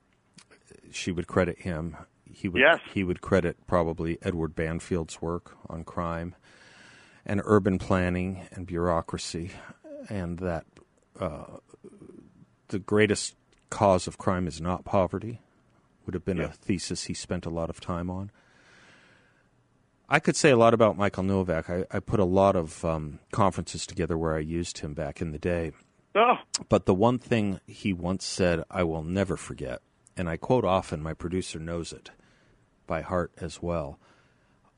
she 0.92 1.12
would 1.12 1.28
credit 1.28 1.60
him. 1.60 1.96
He 2.26 2.50
would 2.50 2.62
Yes. 2.62 2.80
he 2.94 3.04
would 3.04 3.22
credit 3.22 3.56
probably 3.68 4.18
Edward 4.22 4.56
Banfield's 4.56 5.22
work 5.22 5.56
on 5.70 5.84
crime 5.84 6.36
and 7.26 7.42
urban 7.46 7.78
planning 7.78 8.48
and 8.52 8.66
bureaucracy, 8.66 9.52
and 10.10 10.40
that 10.40 10.66
uh, 11.20 11.58
the 12.70 12.80
greatest 12.80 13.36
cause 13.70 14.08
of 14.08 14.18
crime 14.18 14.48
is 14.48 14.60
not 14.60 14.84
poverty. 14.86 15.40
Would 16.06 16.16
have 16.16 16.26
been 16.26 16.40
a 16.40 16.48
thesis 16.50 17.04
he 17.04 17.14
spent 17.14 17.46
a 17.46 17.50
lot 17.52 17.70
of 17.70 17.80
time 17.80 18.10
on. 18.10 18.32
I 20.12 20.20
could 20.20 20.36
say 20.36 20.50
a 20.50 20.58
lot 20.58 20.74
about 20.74 20.98
Michael 20.98 21.24
Novak. 21.24 21.70
I, 21.70 21.86
I 21.90 22.00
put 22.02 22.20
a 22.20 22.26
lot 22.26 22.58
of 22.58 22.84
um, 22.84 23.20
conferences 23.32 23.88
together 23.88 24.18
where 24.18 24.36
I 24.36 24.40
used 24.40 24.80
him 24.80 24.94
back 24.94 25.22
in 25.22 25.32
the 25.32 25.40
day. 25.40 25.72
Oh, 26.14 26.36
But 26.68 26.86
the 26.86 26.94
one 26.94 27.18
thing 27.18 27.62
he 27.66 27.94
once 27.94 28.26
said 28.26 28.66
I 28.70 28.84
will 28.84 29.04
never 29.04 29.38
forget, 29.38 29.82
and 30.18 30.28
I 30.28 30.36
quote 30.36 30.66
often, 30.66 31.02
my 31.02 31.14
producer 31.14 31.60
knows 31.60 31.94
it 31.94 32.12
by 32.88 33.00
heart 33.00 33.32
as 33.38 33.62
well. 33.62 34.00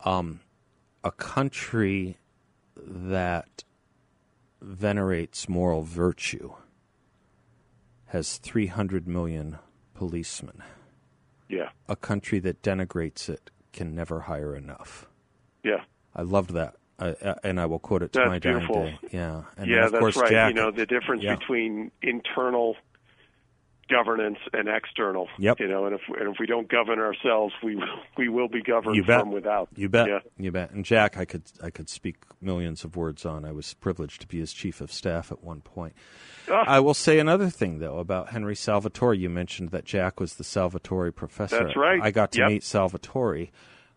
Um, 0.05 0.41
a 1.03 1.09
country 1.09 2.19
that 2.77 3.63
venerates 4.61 5.49
moral 5.49 5.81
virtue 5.81 6.53
has 8.05 8.37
300 8.37 9.07
million 9.07 9.57
policemen. 9.95 10.61
yeah, 11.49 11.69
A 11.89 11.95
country 11.95 12.37
that 12.37 12.61
denigrates 12.61 13.29
it 13.29 13.49
can 13.71 13.95
never 13.95 14.21
hire 14.21 14.55
enough. 14.55 15.07
Yeah. 15.63 15.83
I 16.15 16.21
loved 16.23 16.51
that 16.51 16.75
and 17.43 17.59
I 17.59 17.65
will 17.65 17.79
quote 17.79 18.03
it 18.03 18.13
to 18.13 18.19
That's 18.19 18.29
my 18.29 18.39
dying 18.39 18.57
beautiful. 18.59 18.83
day. 18.85 18.97
Yeah, 19.11 19.43
and 19.57 19.69
yeah, 19.69 19.87
that's 19.89 19.99
course, 19.99 20.15
right. 20.15 20.29
Jack, 20.29 20.49
you 20.49 20.61
know, 20.61 20.71
the 20.71 20.85
difference 20.85 21.23
Yeah. 21.23 21.35
between 21.35 21.91
internal 22.01 22.75
governance 23.89 24.37
and 24.53 24.69
external. 24.69 25.27
Yep. 25.37 25.59
You 25.59 25.67
know, 25.67 25.85
and 25.85 25.95
if 25.95 26.01
and 26.19 26.29
if 26.33 26.37
we 26.39 26.45
don't 26.45 26.69
govern 26.69 26.99
ourselves, 26.99 27.53
we 27.61 27.75
will- 27.75 27.99
we 28.17 28.29
will 28.29 28.47
be 28.47 28.61
governed 28.61 28.95
You 28.95 29.03
bet. 29.03 29.19
from 29.19 29.31
without. 29.31 29.67
You 29.75 29.89
bet. 29.89 30.07
Yeah. 30.07 30.19
You 30.37 30.51
bet. 30.51 30.71
And 30.71 30.85
Jack, 30.85 31.17
I 31.17 31.25
could 31.25 31.43
I 31.61 31.69
could 31.69 31.89
speak 31.89 32.15
millions 32.41 32.83
of 32.85 32.95
words 32.95 33.25
on. 33.25 33.43
I 33.43 33.51
was 33.51 33.73
privileged 33.73 34.21
to 34.21 34.27
be 34.27 34.39
his 34.39 34.53
chief 34.53 34.79
of 34.79 34.91
staff 34.91 35.31
at 35.31 35.43
one 35.43 35.61
point. 35.61 35.93
Ah. 36.49 36.63
I 36.65 36.79
will 36.79 36.93
say 36.93 37.19
another 37.19 37.49
thing 37.49 37.79
though 37.79 37.99
about 37.99 38.29
Henry 38.29 38.55
Salvatori. 38.55 39.19
You 39.19 39.29
mentioned 39.29 39.69
that 39.71 39.83
Jack 39.83 40.19
was 40.19 40.35
the 40.35 40.43
Salvatori 40.45 41.13
professor. 41.13 41.59
That's 41.59 41.75
right. 41.75 42.01
I 42.01 42.11
got 42.11 42.31
to 42.33 42.39
Yep. 42.39 42.49
meet 42.49 42.61
Salvatori. 42.61 43.49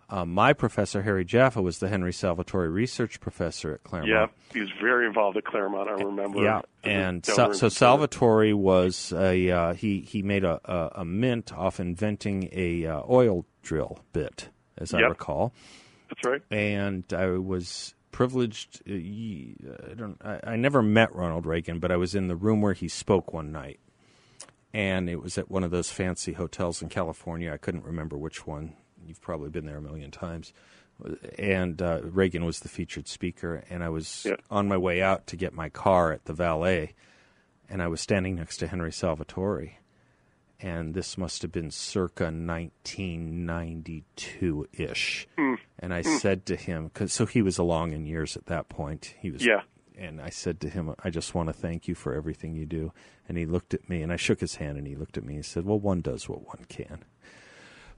Um, 0.09 0.33
my 0.33 0.53
professor 0.53 1.03
Harry 1.03 1.25
Jaffa 1.25 1.61
was 1.61 1.79
the 1.79 1.89
Henry 1.89 2.13
Salvatori 2.13 2.73
research 2.73 3.19
professor 3.19 3.75
at 3.75 3.83
Claremont. 3.83 4.11
Yeah, 4.13 4.27
he 4.53 4.61
was 4.61 4.71
very 4.81 5.05
involved 5.07 5.37
at 5.37 5.45
Claremont. 5.45 5.89
I 5.89 5.93
remember. 5.95 6.43
Yeah, 6.45 6.61
and 6.85 7.27
so, 7.27 7.53
so. 7.53 7.67
Salvatori 7.67 8.55
was 8.55 9.13
a 9.13 9.51
uh, 9.51 9.75
he 9.75 10.01
he 10.03 10.23
made 10.23 10.45
a, 10.45 10.61
a, 10.65 11.01
a 11.01 11.05
mint 11.05 11.53
off 11.53 11.81
inventing 11.81 12.49
a 12.53 12.87
uh, 12.87 13.03
oil 13.11 13.45
drill 13.63 13.99
bit, 14.13 14.49
as 14.79 14.95
I 14.95 15.01
Yep. 15.01 15.09
recall. 15.11 15.53
That's 16.09 16.25
right. 16.25 16.43
and 16.53 17.03
I 17.13 17.27
was 17.31 17.95
privileged. 18.13 18.83
uh, 18.89 18.93
I 18.95 19.95
don't. 19.95 20.19
I, 20.25 20.53
I 20.53 20.57
never 20.57 20.83
met 20.83 21.13
Ronald 21.17 21.47
Reagan, 21.47 21.81
but 21.81 21.91
I 21.91 21.97
was 21.97 22.15
in 22.15 22.29
the 22.29 22.37
room 22.37 22.61
where 22.63 22.75
he 22.75 22.87
spoke 22.87 23.33
one 23.33 23.51
night, 23.51 23.81
and 24.73 25.11
it 25.11 25.21
was 25.21 25.37
at 25.37 25.51
one 25.51 25.65
of 25.65 25.73
those 25.73 25.91
fancy 25.91 26.35
hotels 26.35 26.81
in 26.81 26.89
California. 26.91 27.53
I 27.53 27.57
couldn't 27.57 27.83
remember 27.85 28.17
which 28.17 28.47
one. 28.47 28.75
You've 29.09 29.21
probably 29.21 29.51
been 29.51 29.67
there 29.67 29.77
a 29.79 29.83
million 29.83 30.11
times. 30.11 30.53
And 31.39 31.81
uh, 31.83 32.01
Reagan 32.05 32.45
was 32.45 32.61
the 32.61 32.69
featured 32.71 33.07
speaker, 33.09 33.63
and 33.69 33.85
I 33.85 33.89
was 33.91 34.25
Yeah. 34.27 34.37
on 34.51 34.67
my 34.69 34.77
way 34.79 35.03
out 35.03 35.27
to 35.29 35.37
get 35.37 35.53
my 35.53 35.69
car 35.69 36.11
at 36.13 36.25
the 36.25 36.33
valet, 36.33 36.95
and 37.69 37.83
I 37.83 37.89
was 37.89 38.01
standing 38.01 38.37
next 38.37 38.57
to 38.59 38.67
Henry 38.67 38.91
Salvatori, 38.93 39.73
and 40.59 40.95
this 40.95 41.19
must 41.19 41.43
have 41.43 41.53
been 41.53 41.71
circa 41.71 42.31
1992 42.31 44.69
ish. 44.73 45.27
And 45.79 45.93
I 45.93 46.03
said 46.03 46.47
to 46.47 46.57
him, 46.57 46.91
cause, 46.95 47.13
so 47.13 47.27
he 47.27 47.43
was 47.43 47.59
along 47.59 47.93
in 47.93 48.07
years 48.07 48.37
at 48.37 48.47
that 48.47 48.69
point. 48.69 49.15
He 49.21 49.31
was, 49.31 49.45
Yeah. 49.45 49.63
And 49.99 50.21
I 50.21 50.29
said 50.31 50.61
to 50.61 50.69
him, 50.69 50.95
I 51.03 51.09
just 51.11 51.35
want 51.35 51.49
to 51.49 51.53
thank 51.55 51.89
you 51.89 51.95
for 51.95 52.13
everything 52.15 52.55
you 52.55 52.67
do. 52.67 52.93
And 53.29 53.39
he 53.39 53.47
looked 53.47 53.73
at 53.73 53.89
me, 53.89 54.03
and 54.03 54.13
I 54.13 54.17
shook 54.17 54.41
his 54.41 54.57
hand, 54.57 54.77
and 54.77 54.87
he 54.87 54.95
looked 54.95 55.17
at 55.17 55.25
me 55.25 55.37
and 55.37 55.45
he 55.45 55.49
said, 55.49 55.65
Well, 55.65 55.79
one 55.81 56.03
does 56.03 56.29
what 56.29 56.47
one 56.47 56.67
can. 56.69 57.03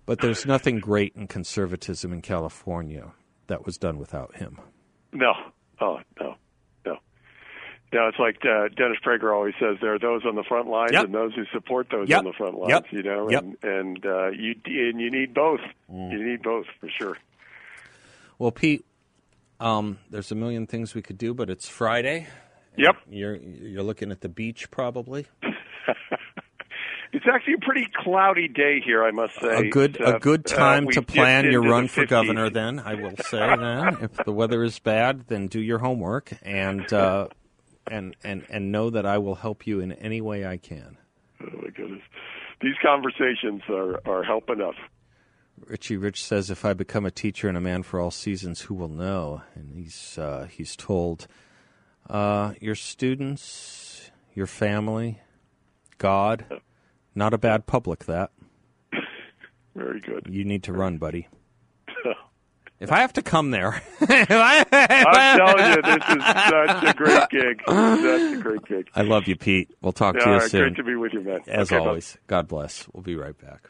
But 0.09 0.21
there's 0.21 0.47
nothing 0.47 0.81
great 0.81 1.13
in 1.15 1.27
conservatism 1.27 2.15
in 2.15 2.23
California 2.23 3.13
that 3.47 3.67
was 3.67 3.77
done 3.77 3.99
without 3.99 4.37
him. 4.37 4.59
No. 5.13 5.33
Oh 5.83 6.01
no. 6.19 6.35
No. 6.87 6.97
No, 7.93 8.09
it's 8.09 8.19
like 8.19 8.39
uh, 8.43 8.69
Dennis 8.75 8.97
Prager 9.05 9.35
always 9.35 9.53
says: 9.61 9.77
there 9.83 9.95
are 9.95 9.99
those 9.99 10.23
on 10.25 10.35
the 10.35 10.45
front 10.45 10.67
lines 10.69 10.93
Yep. 10.93 11.05
and 11.05 11.15
those 11.15 11.35
who 11.35 11.45
support 11.53 11.89
those 11.91 12.09
Yep. 12.09 12.21
on 12.21 12.25
the 12.25 12.33
front 12.33 12.55
lines. 12.59 12.71
Yep. 12.71 12.85
You 12.91 13.03
know, 13.03 13.29
and 13.29 13.57
and 13.63 14.07
uh, 14.07 14.31
you 14.31 14.55
and 14.65 14.99
you 14.99 15.11
need 15.11 15.35
both. 15.35 15.61
Mm. 15.93 16.11
You 16.11 16.25
need 16.27 16.43
both 16.43 16.65
for 16.81 16.89
sure. 16.99 17.19
Well, 18.39 18.51
Pete, 18.51 18.87
um, 19.61 19.99
there's 20.09 20.33
a 20.33 20.35
million 20.35 20.67
things 20.67 20.95
we 20.95 21.03
could 21.03 21.19
do, 21.19 21.35
but 21.35 21.51
it's 21.51 21.69
Friday. 21.69 22.27
Yep. 22.79 22.97
You're 23.11 23.37
you're 23.37 23.83
looking 23.83 24.11
at 24.11 24.23
the 24.23 24.31
beach 24.31 24.71
probably. 24.71 25.27
It's 27.29 27.35
actually 27.35 27.55
a 27.55 27.59
pretty 27.59 27.87
cloudy 27.95 28.49
day 28.49 28.81
here, 28.81 29.05
I 29.05 29.11
must 29.11 29.35
say. 29.39 29.69
a 29.69 29.69
good 29.69 30.01
uh, 30.01 30.17
a 30.17 30.19
good 30.19 30.51
uh, 30.51 30.57
time 30.57 30.87
we 30.87 30.95
to 30.95 31.03
plan 31.03 31.45
your 31.51 31.61
run 31.61 31.87
for 31.87 32.07
50s. 32.07 32.09
governor. 32.09 32.49
Then 32.49 32.81
I 32.81 32.95
will 32.95 33.17
say 33.19 33.55
then, 33.55 33.99
if 34.01 34.25
the 34.25 34.33
weather 34.33 34.65
is 34.65 34.79
bad, 34.79 35.27
then 35.27 35.47
do 35.47 35.61
your 35.61 35.77
homework 35.77 36.33
and 36.41 36.91
uh, 36.91 37.29
and 37.91 38.17
and 38.25 38.47
and 38.49 38.73
know 38.73 38.89
that 38.89 39.05
I 39.05 39.19
will 39.19 39.35
help 39.35 39.67
you 39.67 39.81
in 39.81 39.93
any 39.93 40.23
way 40.23 40.47
I 40.47 40.57
can. 40.57 40.97
Oh 41.43 41.51
my 41.63 41.69
goodness, 41.69 42.01
these 42.63 42.77
conversations 42.83 43.61
are 43.69 44.01
are 44.07 44.23
help 44.25 44.49
enough. 44.49 44.77
Richie 45.67 45.99
Rich 45.99 46.25
says, 46.25 46.51
"If 46.51 46.65
I 46.65 46.73
become 46.73 47.05
a 47.05 47.11
teacher 47.11 47.47
and 47.47 47.59
a 47.59 47.61
man 47.61 47.83
for 47.83 48.01
all 48.01 48.11
seasons, 48.11 48.63
who 48.63 48.75
will 48.75 48.89
know?" 48.89 49.43
And 49.55 49.75
he's 49.75 50.17
uh, 50.17 50.47
he's 50.51 50.75
told 50.75 51.27
uh, 52.09 52.55
your 52.59 52.75
students, 52.75 54.11
your 54.35 54.47
family, 54.47 55.21
God. 55.99 56.47
Not 57.19 57.35
a 57.35 57.39
bad 57.39 57.67
public. 57.67 58.05
That 58.05 58.31
Very 59.75 60.01
good. 60.01 60.29
you 60.31 60.45
need 60.45 60.63
to 60.63 60.73
run, 60.73 60.99
buddy. 60.99 61.27
If 62.81 62.93
I 62.93 63.01
have 63.01 63.13
to 63.15 63.23
come 63.23 63.51
there, 63.51 63.83
I, 64.01 64.65
I'm 64.71 65.37
telling 65.37 65.73
you, 65.73 65.83
this 65.83 66.17
is 66.17 66.25
such 66.25 66.85
a 66.85 66.95
great 66.97 67.29
gig. 67.29 67.61
Such 67.67 68.39
a 68.39 68.41
great 68.41 68.65
gig. 68.67 68.89
I 68.95 69.03
love 69.03 69.27
you, 69.27 69.35
Pete. 69.35 69.69
We'll 69.83 69.91
talk 69.91 70.17
to 70.17 70.25
you 70.25 70.37
right, 70.37 70.49
soon. 70.49 70.61
great 70.61 70.77
to 70.77 70.85
be 70.85 70.95
with 70.95 71.13
you, 71.13 71.23
man. 71.23 71.41
As 71.49 71.73
Okay, 71.73 71.81
bye. 71.83 71.89
always, 71.89 72.17
God 72.29 72.47
bless. 72.47 72.87
We'll 72.93 73.03
be 73.03 73.17
right 73.17 73.37
back. 73.37 73.69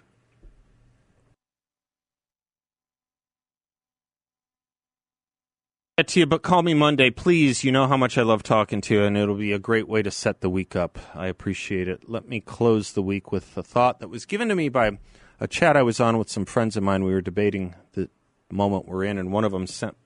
To 6.07 6.21
you, 6.21 6.27
but 6.27 6.43
call 6.43 6.63
me 6.63 6.75
Monday, 6.75 7.11
please. 7.11 7.65
You 7.65 7.73
know 7.73 7.89
how 7.89 7.97
much 7.97 8.17
I 8.17 8.23
love 8.23 8.45
talking 8.45 8.81
to 8.83 8.95
you, 8.95 9.03
and 9.03 9.17
it'll 9.17 9.35
be 9.35 9.51
a 9.51 9.59
great 9.59 9.89
way 9.89 10.01
to 10.01 10.13
set 10.13 10.43
the 10.43 10.49
week 10.49 10.77
up. 10.77 10.97
I 11.13 11.27
appreciate 11.27 11.89
it. 11.89 12.09
Let 12.09 12.29
me 12.29 12.41
close 12.41 12.93
the 12.93 13.03
week 13.03 13.33
with 13.33 13.57
a 13.57 13.65
thought 13.65 13.99
that 13.99 14.09
was 14.09 14.25
given 14.25 14.49
to 14.49 14.55
me 14.55 14.69
by 14.69 15.01
a 15.41 15.49
chat 15.49 15.77
I 15.77 15.83
was 15.83 15.99
on 15.99 16.17
with 16.17 16.31
some 16.31 16.45
friends 16.45 16.77
of 16.77 16.85
mine. 16.85 17.03
We 17.03 17.13
were 17.13 17.21
debating 17.21 17.75
the 17.95 18.09
moment 18.49 18.87
we're 18.87 19.03
in, 19.03 19.19
and 19.19 19.33
one 19.33 19.43
of 19.43 19.51
them 19.51 19.67
sent 19.67 19.97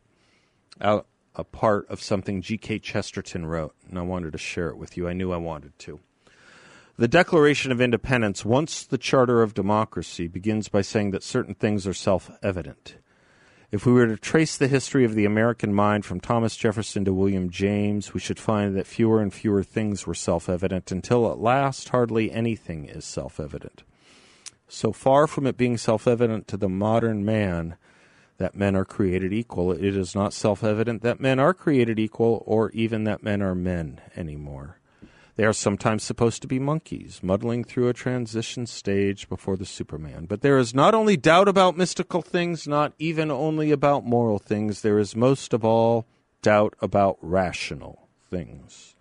out 0.80 1.06
a 1.34 1.44
part 1.44 1.86
of 1.90 2.00
something 2.00 2.40
G.K. 2.40 2.78
Chesterton 2.78 3.44
wrote, 3.44 3.74
and 3.86 3.98
I 3.98 4.02
wanted 4.02 4.32
to 4.32 4.38
share 4.38 4.70
it 4.70 4.78
with 4.78 4.96
you. 4.96 5.06
I 5.06 5.12
knew 5.12 5.30
I 5.30 5.36
wanted 5.36 5.78
to. 5.80 6.00
The 6.96 7.06
Declaration 7.06 7.70
of 7.70 7.82
Independence, 7.82 8.46
once 8.46 8.82
the 8.82 8.98
Charter 8.98 9.42
of 9.42 9.52
Democracy, 9.52 10.26
begins 10.26 10.70
by 10.70 10.80
saying 10.80 11.10
that 11.10 11.22
certain 11.22 11.54
things 11.54 11.86
are 11.86 11.92
self 11.92 12.30
evident. 12.42 12.96
If 13.72 13.86
we 13.86 13.92
were 13.94 14.06
to 14.06 14.18
trace 14.18 14.58
the 14.58 14.68
history 14.68 15.06
of 15.06 15.14
the 15.14 15.24
American 15.24 15.72
mind 15.72 16.04
from 16.04 16.20
Thomas 16.20 16.56
Jefferson 16.56 17.06
to 17.06 17.14
William 17.14 17.48
James, 17.48 18.12
we 18.12 18.20
should 18.20 18.38
find 18.38 18.76
that 18.76 18.86
fewer 18.86 19.22
and 19.22 19.32
fewer 19.32 19.62
things 19.62 20.06
were 20.06 20.14
self 20.14 20.50
evident 20.50 20.92
until 20.92 21.32
at 21.32 21.38
last 21.38 21.88
hardly 21.88 22.30
anything 22.30 22.84
is 22.84 23.06
self 23.06 23.40
evident. 23.40 23.82
So 24.68 24.92
far 24.92 25.26
from 25.26 25.46
it 25.46 25.56
being 25.56 25.78
self 25.78 26.06
evident 26.06 26.48
to 26.48 26.58
the 26.58 26.68
modern 26.68 27.24
man 27.24 27.76
that 28.36 28.54
men 28.54 28.76
are 28.76 28.84
created 28.84 29.32
equal, 29.32 29.72
it 29.72 29.96
is 29.96 30.14
not 30.14 30.34
self 30.34 30.62
evident 30.62 31.00
that 31.00 31.18
men 31.18 31.40
are 31.40 31.54
created 31.54 31.98
equal 31.98 32.42
or 32.44 32.70
even 32.72 33.04
that 33.04 33.22
men 33.22 33.40
are 33.40 33.54
men 33.54 34.02
anymore. 34.14 34.81
They 35.36 35.44
are 35.44 35.52
sometimes 35.54 36.02
supposed 36.02 36.42
to 36.42 36.48
be 36.48 36.58
monkeys, 36.58 37.20
muddling 37.22 37.64
through 37.64 37.88
a 37.88 37.94
transition 37.94 38.66
stage 38.66 39.28
before 39.28 39.56
the 39.56 39.64
Superman. 39.64 40.26
But 40.26 40.42
there 40.42 40.58
is 40.58 40.74
not 40.74 40.94
only 40.94 41.16
doubt 41.16 41.48
about 41.48 41.76
mystical 41.76 42.20
things, 42.20 42.68
not 42.68 42.92
even 42.98 43.30
only 43.30 43.70
about 43.70 44.04
moral 44.04 44.38
things, 44.38 44.82
there 44.82 44.98
is 44.98 45.16
most 45.16 45.54
of 45.54 45.64
all 45.64 46.06
doubt 46.42 46.74
about 46.80 47.16
rational 47.22 48.08
things. 48.30 48.94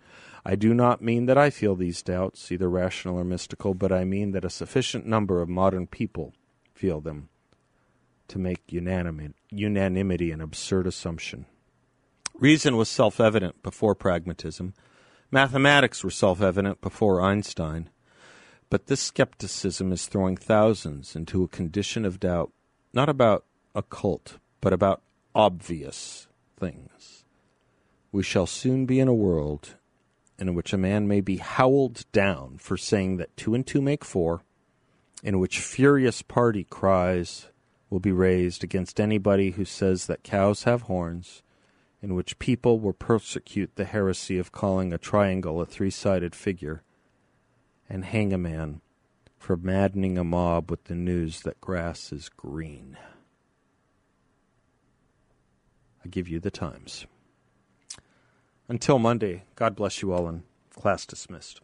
I 0.44 0.56
do 0.56 0.74
not 0.74 1.02
mean 1.02 1.26
that 1.26 1.38
I 1.38 1.50
feel 1.50 1.76
these 1.76 2.02
doubts, 2.02 2.50
either 2.50 2.68
rational 2.68 3.18
or 3.18 3.24
mystical, 3.24 3.74
but 3.74 3.92
I 3.92 4.04
mean 4.04 4.32
that 4.32 4.44
a 4.44 4.50
sufficient 4.50 5.06
number 5.06 5.40
of 5.40 5.48
modern 5.48 5.86
people 5.86 6.32
feel 6.74 7.00
them 7.00 7.28
to 8.28 8.38
make 8.38 8.60
unanimity, 8.70 10.30
an 10.30 10.40
absurd 10.40 10.86
assumption. 10.86 11.46
Reason 12.34 12.76
was 12.76 12.88
self 12.88 13.20
evident 13.20 13.62
before 13.62 13.94
pragmatism. 13.94 14.74
Mathematics 15.34 16.04
were 16.04 16.10
self 16.10 16.42
evident 16.42 16.82
before 16.82 17.22
Einstein. 17.22 17.88
But 18.68 18.86
this 18.86 19.00
skepticism 19.00 19.90
is 19.90 20.06
throwing 20.06 20.36
thousands 20.36 21.16
into 21.16 21.42
a 21.42 21.48
condition 21.48 22.04
of 22.04 22.20
doubt, 22.20 22.52
not 22.92 23.08
about 23.08 23.46
occult, 23.74 24.38
but 24.60 24.74
about 24.74 25.02
obvious 25.34 26.28
things. 26.58 27.24
We 28.12 28.22
shall 28.22 28.46
soon 28.46 28.84
be 28.84 29.00
in 29.00 29.08
a 29.08 29.14
world 29.14 29.76
in 30.38 30.54
which 30.54 30.74
a 30.74 30.78
man 30.78 31.08
may 31.08 31.22
be 31.22 31.38
howled 31.38 32.04
down 32.12 32.58
for 32.58 32.76
saying 32.76 33.16
that 33.16 33.34
two 33.34 33.54
and 33.54 33.66
two 33.66 33.80
make 33.80 34.04
four, 34.04 34.42
in 35.22 35.38
which 35.38 35.60
furious 35.60 36.20
party 36.20 36.64
cries 36.64 37.48
will 37.88 38.00
be 38.00 38.12
raised 38.12 38.62
against 38.62 39.00
anybody 39.00 39.52
who 39.52 39.64
says 39.64 40.06
that 40.06 40.22
cows 40.22 40.64
have 40.64 40.82
horns 40.82 41.42
in 42.02 42.14
which 42.14 42.38
people 42.40 42.80
will 42.80 42.92
persecute 42.92 43.76
the 43.76 43.84
heresy 43.84 44.36
of 44.36 44.50
calling 44.50 44.92
a 44.92 44.98
triangle 44.98 45.60
a 45.60 45.66
three 45.66 45.90
sided 45.90 46.34
figure, 46.34 46.82
and 47.88 48.04
hang 48.04 48.32
a 48.32 48.38
man 48.38 48.80
for 49.38 49.56
maddening 49.56 50.18
a 50.18 50.24
mob 50.24 50.70
with 50.70 50.84
the 50.84 50.94
news 50.94 51.42
that 51.42 51.60
grass 51.60 52.12
is 52.12 52.28
green. 52.28 52.98
I 56.04 56.08
give 56.08 56.28
you 56.28 56.40
the 56.40 56.50
times. 56.50 57.06
Until 58.68 58.98
Monday, 58.98 59.44
God 59.54 59.76
bless 59.76 60.02
you 60.02 60.12
all, 60.12 60.26
and 60.26 60.42
class 60.74 61.06
dismissed. 61.06 61.60